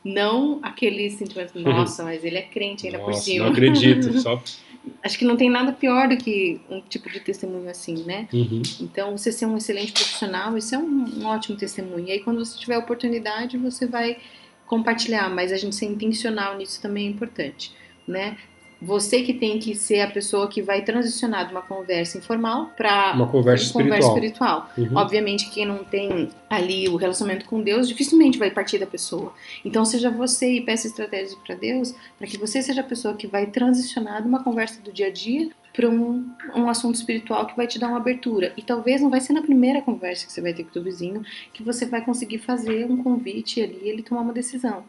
Não 0.03 0.59
aquele 0.61 1.09
sentimento, 1.09 1.57
nossa, 1.61 2.03
mas 2.03 2.23
ele 2.23 2.37
é 2.37 2.41
crente 2.41 2.87
ainda 2.87 2.99
nossa, 2.99 3.11
por 3.11 3.17
cima. 3.17 3.45
Não 3.45 3.51
acredito, 3.51 4.19
só 4.19 4.41
acho 5.03 5.17
que 5.17 5.25
não 5.25 5.37
tem 5.37 5.49
nada 5.49 5.71
pior 5.71 6.07
do 6.07 6.17
que 6.17 6.59
um 6.69 6.81
tipo 6.81 7.09
de 7.09 7.19
testemunho 7.19 7.69
assim, 7.69 8.03
né? 8.03 8.27
Uhum. 8.33 8.61
Então, 8.79 9.17
você 9.17 9.31
ser 9.31 9.45
um 9.45 9.57
excelente 9.57 9.91
profissional, 9.91 10.57
isso 10.57 10.73
é 10.73 10.77
um, 10.77 11.05
um, 11.19 11.25
ótimo 11.25 11.57
testemunho. 11.57 12.07
E 12.07 12.11
aí, 12.11 12.19
quando 12.19 12.43
você 12.43 12.57
tiver 12.57 12.75
a 12.75 12.79
oportunidade, 12.79 13.57
você 13.57 13.85
vai 13.85 14.17
compartilhar, 14.65 15.29
mas 15.29 15.51
a 15.51 15.57
gente 15.57 15.75
ser 15.75 15.85
intencional 15.85 16.57
nisso 16.57 16.81
também 16.81 17.07
é 17.07 17.09
importante, 17.09 17.73
né? 18.07 18.37
Você 18.81 19.21
que 19.21 19.33
tem 19.33 19.59
que 19.59 19.75
ser 19.75 20.01
a 20.01 20.09
pessoa 20.09 20.47
que 20.47 20.61
vai 20.61 20.81
transicionar 20.81 21.45
de 21.45 21.51
uma 21.51 21.61
conversa 21.61 22.17
informal 22.17 22.71
para 22.75 23.13
uma 23.13 23.27
conversa 23.27 23.65
espiritual. 23.65 23.99
Conversa 23.99 24.07
espiritual. 24.07 24.71
Uhum. 24.75 24.97
Obviamente, 24.97 25.49
quem 25.51 25.65
não 25.65 25.83
tem 25.83 26.29
ali 26.49 26.89
o 26.89 26.95
relacionamento 26.95 27.45
com 27.45 27.61
Deus, 27.61 27.87
dificilmente 27.87 28.39
vai 28.39 28.49
partir 28.49 28.79
da 28.79 28.87
pessoa. 28.87 29.33
Então, 29.63 29.85
seja 29.85 30.09
você 30.09 30.53
e 30.53 30.61
peça 30.61 30.87
estratégias 30.87 31.35
para 31.35 31.53
Deus, 31.53 31.93
para 32.17 32.25
que 32.25 32.37
você 32.37 32.61
seja 32.61 32.81
a 32.81 32.83
pessoa 32.83 33.13
que 33.13 33.27
vai 33.27 33.45
transicionar 33.45 34.21
de 34.21 34.27
uma 34.27 34.43
conversa 34.43 34.81
do 34.81 34.91
dia 34.91 35.07
a 35.07 35.11
dia 35.11 35.51
para 35.73 35.87
um, 35.87 36.27
um 36.55 36.67
assunto 36.67 36.95
espiritual 36.95 37.45
que 37.45 37.55
vai 37.55 37.67
te 37.67 37.77
dar 37.77 37.87
uma 37.87 37.97
abertura. 37.97 38.51
E 38.57 38.61
talvez 38.63 38.99
não 38.99 39.09
vai 39.09 39.21
ser 39.21 39.33
na 39.33 39.41
primeira 39.41 39.81
conversa 39.81 40.25
que 40.25 40.33
você 40.33 40.41
vai 40.41 40.53
ter 40.53 40.63
com 40.63 40.79
o 40.79 40.83
vizinho 40.83 41.23
que 41.53 41.63
você 41.63 41.85
vai 41.85 42.03
conseguir 42.03 42.39
fazer 42.39 42.85
um 42.85 43.01
convite 43.01 43.61
ali, 43.61 43.79
ele 43.83 44.01
tomar 44.01 44.21
uma 44.21 44.33
decisão. 44.33 44.83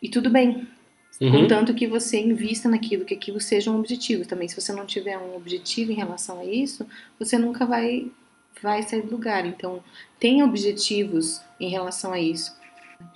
E 0.00 0.08
tudo 0.08 0.30
bem, 0.30 0.66
Uhum. 1.20 1.42
Contanto 1.42 1.74
que 1.74 1.86
você 1.86 2.18
invista 2.18 2.68
naquilo, 2.68 3.04
que 3.04 3.12
aquilo 3.12 3.40
seja 3.40 3.70
um 3.70 3.78
objetivo. 3.78 4.26
Também, 4.26 4.48
se 4.48 4.58
você 4.58 4.72
não 4.72 4.86
tiver 4.86 5.18
um 5.18 5.36
objetivo 5.36 5.92
em 5.92 5.94
relação 5.94 6.40
a 6.40 6.44
isso, 6.44 6.86
você 7.18 7.36
nunca 7.36 7.66
vai, 7.66 8.06
vai 8.62 8.82
sair 8.82 9.02
do 9.02 9.10
lugar. 9.10 9.44
Então, 9.44 9.84
tenha 10.18 10.44
objetivos 10.44 11.42
em 11.60 11.68
relação 11.68 12.12
a 12.12 12.20
isso. 12.20 12.58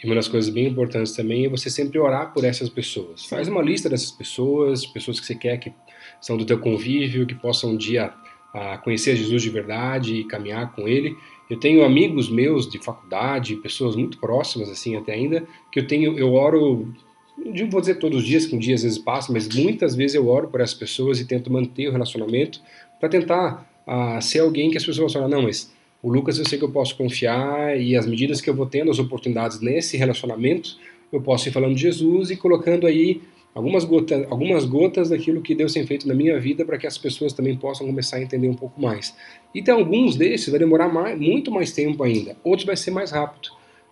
E 0.03 0.07
uma 0.07 0.15
das 0.15 0.29
coisas 0.29 0.53
bem 0.53 0.67
importantes 0.67 1.13
também 1.13 1.47
é 1.47 1.49
você 1.49 1.71
sempre 1.71 1.99
orar 1.99 2.33
por 2.33 2.45
essas 2.45 2.69
pessoas. 2.69 3.23
Sim. 3.23 3.29
Faz 3.29 3.49
uma 3.49 3.63
lista 3.63 3.89
dessas 3.89 4.11
pessoas, 4.11 4.85
pessoas 4.85 5.19
que 5.19 5.27
você 5.27 5.35
quer 5.35 5.57
que 5.59 5.73
são 6.21 6.37
do 6.37 6.45
teu 6.45 6.59
convívio, 6.59 7.27
que 7.27 7.35
possam 7.35 7.71
um 7.71 7.77
dia 7.77 8.13
a, 8.53 8.79
conhecer 8.79 9.17
Jesus 9.17 9.43
de 9.43 9.51
verdade 9.51 10.17
e 10.17 10.25
caminhar 10.25 10.73
com 10.73 10.87
Ele. 10.87 11.17
Eu 11.49 11.59
tenho 11.59 11.85
amigos 11.85 12.31
meus 12.31 12.69
de 12.69 12.79
faculdade, 12.83 13.57
pessoas 13.57 13.97
muito 13.97 14.19
próximas 14.19 14.69
assim 14.69 14.97
até 14.97 15.13
ainda, 15.13 15.47
que 15.71 15.81
eu 15.81 15.87
tenho, 15.87 16.19
eu 16.19 16.33
oro 16.35 16.95
não 17.37 17.71
vou 17.71 17.81
dizer 17.81 17.97
todos 17.97 18.19
os 18.19 18.25
dias, 18.25 18.47
que 18.47 18.55
um 18.55 18.59
dia 18.59 18.75
às 18.75 18.83
vezes 18.83 18.99
passa, 18.99 19.33
mas 19.33 19.49
muitas 19.49 19.95
vezes 19.95 20.15
eu 20.15 20.29
oro 20.29 20.49
por 20.49 20.61
essas 20.61 20.75
pessoas 20.75 21.21
e 21.21 21.25
tento 21.25 21.53
manter 21.53 21.89
o 21.89 21.93
relacionamento 21.93 22.61
para 22.99 23.09
tentar 23.09 23.69
uh, 23.87 24.23
ser 24.23 24.41
alguém 24.41 24.71
que 24.71 24.77
as 24.77 24.85
pessoas 24.85 25.13
falam, 25.13 25.29
não, 25.29 25.43
mas 25.43 25.73
o 26.03 26.11
Lucas 26.11 26.39
eu 26.39 26.47
sei 26.47 26.59
que 26.59 26.65
eu 26.65 26.71
posso 26.71 26.97
confiar 26.97 27.81
e 27.81 27.97
as 27.97 28.07
medidas 28.07 28.41
que 28.41 28.49
eu 28.49 28.55
vou 28.55 28.67
tendo, 28.67 28.91
as 28.91 28.99
oportunidades 28.99 29.61
nesse 29.61 29.97
relacionamento, 29.97 30.77
eu 31.13 31.21
posso 31.21 31.49
ir 31.49 31.53
falando 31.53 31.75
de 31.75 31.83
Jesus 31.83 32.31
e 32.31 32.37
colocando 32.37 32.87
aí 32.87 33.21
algumas 33.55 33.85
gotas, 33.85 34.27
algumas 34.31 34.65
gotas 34.65 35.09
daquilo 35.09 35.41
que 35.41 35.55
Deus 35.55 35.73
tem 35.73 35.87
feito 35.87 36.07
na 36.09 36.15
minha 36.15 36.39
vida 36.41 36.65
para 36.65 36.77
que 36.77 36.87
as 36.87 36.99
pessoas 36.99 37.33
também 37.33 37.57
possam 37.57 37.87
começar 37.87 38.17
a 38.17 38.23
entender 38.23 38.49
um 38.49 38.55
pouco 38.55 38.81
mais. 38.81 39.15
E 39.55 39.63
tem 39.63 39.73
alguns 39.73 40.17
desses 40.17 40.49
vai 40.49 40.59
demorar 40.59 40.93
mais, 40.93 41.19
muito 41.19 41.51
mais 41.51 41.73
tempo 41.73 42.03
ainda, 42.03 42.37
outros 42.43 42.67
vai 42.67 42.77
ser 42.77 42.91
mais 42.91 43.11
rápido. 43.11 43.51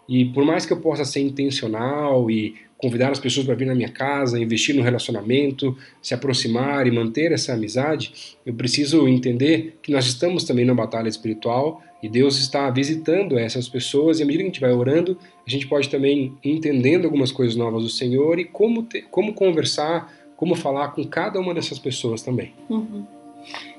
E 0.09 0.25
por 0.27 0.45
mais 0.45 0.67
que 0.67 0.73
eu 0.73 0.81
possa 0.81 1.05
ser 1.05 1.21
intencional 1.21 2.31
e 2.31 2.57
convidar 2.83 3.13
as 3.13 3.21
pessoas 3.21 3.47
para 3.47 3.55
vir 3.55 3.67
na 3.67 3.77
minha 3.77 3.89
casa, 3.89 4.41
investir 4.41 4.75
no 4.75 4.83
relacionamento, 4.83 5.79
se 6.03 6.15
aproximar 6.15 6.85
e 6.85 6.91
manter 6.91 7.31
essa 7.31 7.53
amizade, 7.53 8.37
eu 8.45 8.53
preciso 8.53 9.07
entender 9.07 9.79
que 9.81 9.93
nós 9.93 10.05
estamos 10.07 10.43
também 10.43 10.65
na 10.65 10.75
batalha 10.75 11.09
espiritual 11.09 11.81
e 12.03 12.09
Deus 12.09 12.41
está 12.41 12.69
visitando 12.71 13.39
essas 13.39 13.69
pessoas 13.69 14.19
e 14.19 14.25
à 14.25 14.27
medida 14.27 14.43
que 14.43 14.49
a 14.49 14.53
gente 14.53 14.61
vai 14.61 14.73
orando, 14.73 15.17
a 15.47 15.49
gente 15.49 15.69
pode 15.69 15.89
também 15.89 16.37
ir 16.43 16.51
entendendo 16.51 17.05
algumas 17.05 17.31
coisas 17.31 17.55
novas 17.55 17.85
do 17.85 17.89
Senhor 17.89 18.41
e 18.41 18.45
como, 18.45 18.83
ter, 18.83 19.03
como 19.03 19.33
conversar, 19.33 20.13
como 20.37 20.57
falar 20.57 20.89
com 20.89 21.05
cada 21.05 21.39
uma 21.39 21.55
dessas 21.55 21.79
pessoas 21.79 22.21
também. 22.21 22.53
Uhum. 22.69 23.07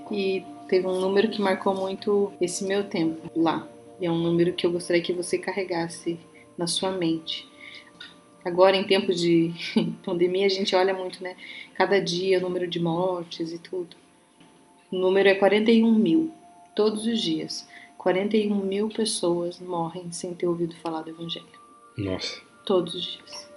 E 0.09 0.45
teve 0.69 0.87
um 0.87 1.01
número 1.01 1.29
que 1.29 1.41
marcou 1.41 1.75
muito 1.75 2.31
esse 2.39 2.63
meu 2.63 2.85
tempo 2.85 3.29
lá. 3.35 3.67
E 3.99 4.05
é 4.05 4.11
um 4.11 4.17
número 4.17 4.53
que 4.53 4.65
eu 4.65 4.71
gostaria 4.71 5.01
que 5.01 5.11
você 5.11 5.37
carregasse 5.37 6.17
na 6.57 6.67
sua 6.67 6.91
mente. 6.91 7.51
Agora, 8.43 8.75
em 8.75 8.83
tempos 8.83 9.19
de 9.19 9.53
pandemia, 10.03 10.45
a 10.45 10.49
gente 10.49 10.75
olha 10.75 10.93
muito, 10.93 11.23
né? 11.23 11.35
Cada 11.73 11.99
dia 11.99 12.39
o 12.39 12.41
número 12.41 12.67
de 12.67 12.79
mortes 12.79 13.51
e 13.51 13.57
tudo. 13.57 13.95
O 14.91 14.97
número 14.97 15.29
é 15.29 15.35
41 15.35 15.93
mil, 15.93 16.31
todos 16.75 17.05
os 17.05 17.21
dias. 17.21 17.67
41 17.97 18.53
mil 18.55 18.89
pessoas 18.89 19.59
morrem 19.59 20.11
sem 20.11 20.33
ter 20.33 20.45
ouvido 20.45 20.75
falar 20.75 21.03
do 21.03 21.09
Evangelho. 21.09 21.45
Nossa. 21.97 22.41
Todos 22.65 22.93
os 22.93 23.03
dias. 23.03 23.49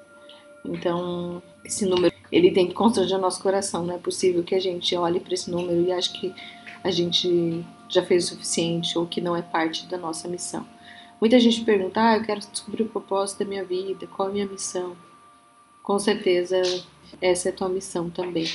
Então, 0.64 1.42
esse 1.64 1.84
número, 1.84 2.14
ele 2.30 2.52
tem 2.52 2.66
que 2.68 2.74
constranger 2.74 3.18
o 3.18 3.20
nosso 3.20 3.42
coração. 3.42 3.84
Não 3.84 3.94
é 3.94 3.98
possível 3.98 4.42
que 4.42 4.54
a 4.54 4.60
gente 4.60 4.94
olhe 4.96 5.20
para 5.20 5.34
esse 5.34 5.50
número 5.50 5.82
e 5.82 5.92
ache 5.92 6.12
que 6.12 6.34
a 6.82 6.90
gente 6.90 7.64
já 7.88 8.02
fez 8.04 8.24
o 8.24 8.28
suficiente 8.28 8.96
ou 8.96 9.06
que 9.06 9.20
não 9.20 9.36
é 9.36 9.42
parte 9.42 9.86
da 9.86 9.98
nossa 9.98 10.28
missão. 10.28 10.66
Muita 11.20 11.38
gente 11.40 11.64
pergunta: 11.64 12.00
ah, 12.00 12.16
eu 12.16 12.24
quero 12.24 12.40
descobrir 12.40 12.82
o 12.82 12.88
propósito 12.88 13.40
da 13.40 13.44
minha 13.44 13.64
vida, 13.64 14.06
qual 14.06 14.28
é 14.28 14.30
a 14.30 14.34
minha 14.34 14.46
missão? 14.46 14.96
Com 15.82 15.98
certeza, 15.98 16.60
essa 17.20 17.48
é 17.48 17.52
a 17.52 17.54
tua 17.54 17.68
missão 17.68 18.10
também: 18.10 18.46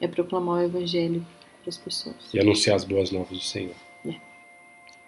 é 0.00 0.08
proclamar 0.08 0.60
o 0.60 0.64
Evangelho 0.64 1.24
para 1.60 1.70
as 1.70 1.76
pessoas. 1.76 2.16
E 2.32 2.40
anunciar 2.40 2.76
as 2.76 2.84
boas 2.84 3.10
novas 3.10 3.38
do 3.38 3.44
Senhor. 3.44 3.74
É. 4.06 4.14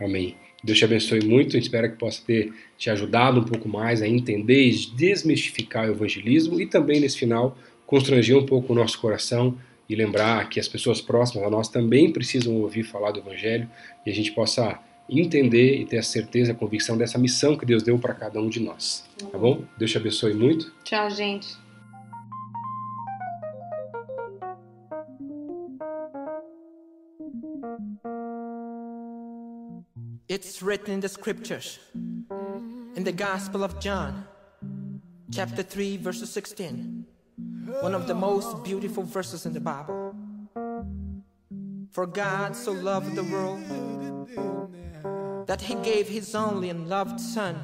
Amém. 0.04 0.36
Deus 0.62 0.78
te 0.78 0.84
abençoe 0.84 1.24
muito. 1.24 1.58
Espero 1.58 1.90
que 1.90 1.98
possa 1.98 2.22
ter 2.24 2.52
te 2.78 2.88
ajudado 2.88 3.40
um 3.40 3.44
pouco 3.44 3.68
mais 3.68 4.00
a 4.00 4.08
entender 4.08 4.66
e 4.66 4.86
desmistificar 4.94 5.88
o 5.88 5.92
evangelismo 5.92 6.60
e 6.60 6.66
também, 6.66 7.00
nesse 7.00 7.18
final, 7.18 7.56
constranger 7.86 8.36
um 8.36 8.46
pouco 8.46 8.72
o 8.72 8.76
nosso 8.76 8.98
coração 8.98 9.58
e 9.88 9.94
lembrar 9.94 10.48
que 10.48 10.58
as 10.58 10.66
pessoas 10.66 11.00
próximas 11.00 11.46
a 11.46 11.50
nós 11.50 11.68
também 11.68 12.10
precisam 12.10 12.54
ouvir 12.56 12.82
falar 12.82 13.10
do 13.10 13.20
Evangelho 13.20 13.68
e 14.06 14.10
a 14.10 14.14
gente 14.14 14.32
possa 14.32 14.80
entender 15.08 15.80
e 15.80 15.84
ter 15.84 15.98
a 15.98 16.02
certeza, 16.02 16.52
a 16.52 16.54
convicção 16.54 16.96
dessa 16.96 17.18
missão 17.18 17.56
que 17.56 17.66
Deus 17.66 17.82
deu 17.82 17.98
para 17.98 18.14
cada 18.14 18.40
um 18.40 18.48
de 18.48 18.60
nós. 18.60 19.04
Tá 19.30 19.38
bom? 19.38 19.64
Deus 19.78 19.90
te 19.90 19.98
abençoe 19.98 20.34
muito. 20.34 20.72
Tchau, 20.84 21.10
gente. 21.10 21.64
It's 30.26 30.62
written 30.62 30.94
in 30.94 31.00
the 31.00 31.08
scriptures, 31.08 31.78
in 32.96 33.04
the 33.04 33.12
Gospel 33.12 33.62
of 33.62 33.78
John, 33.78 34.24
chapter 35.30 35.62
3, 35.62 35.98
verse 35.98 36.28
16, 36.28 37.04
one 37.82 37.94
of 37.94 38.08
the 38.08 38.14
most 38.14 38.64
beautiful 38.64 39.04
verses 39.04 39.46
in 39.46 39.52
the 39.52 39.60
Bible. 39.60 40.14
For 41.92 42.06
God 42.06 42.56
so 42.56 42.72
loved 42.72 43.14
the 43.14 43.22
world 43.22 43.93
that 45.46 45.60
he 45.60 45.74
gave 45.76 46.08
his 46.08 46.34
only 46.34 46.70
and 46.70 46.88
loved 46.88 47.20
Son, 47.20 47.56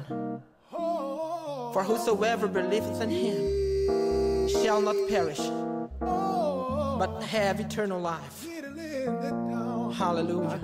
for 0.69 1.83
whosoever 1.83 2.47
believeth 2.47 3.01
in 3.01 3.09
him 3.09 4.47
shall 4.49 4.81
not 4.81 4.95
perish, 5.09 5.39
but 5.99 7.21
have 7.21 7.59
eternal 7.59 7.99
life. 7.99 8.47
Hallelujah. 9.93 10.59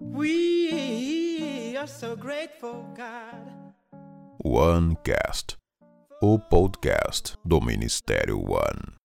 We 0.00 1.76
are 1.76 1.86
so 1.86 2.16
grateful, 2.16 2.84
God. 2.96 3.52
OneCast, 4.44 5.56
o 6.22 6.38
podcast 6.38 7.36
do 7.46 7.60
Ministério 7.60 8.36
One. 8.36 8.97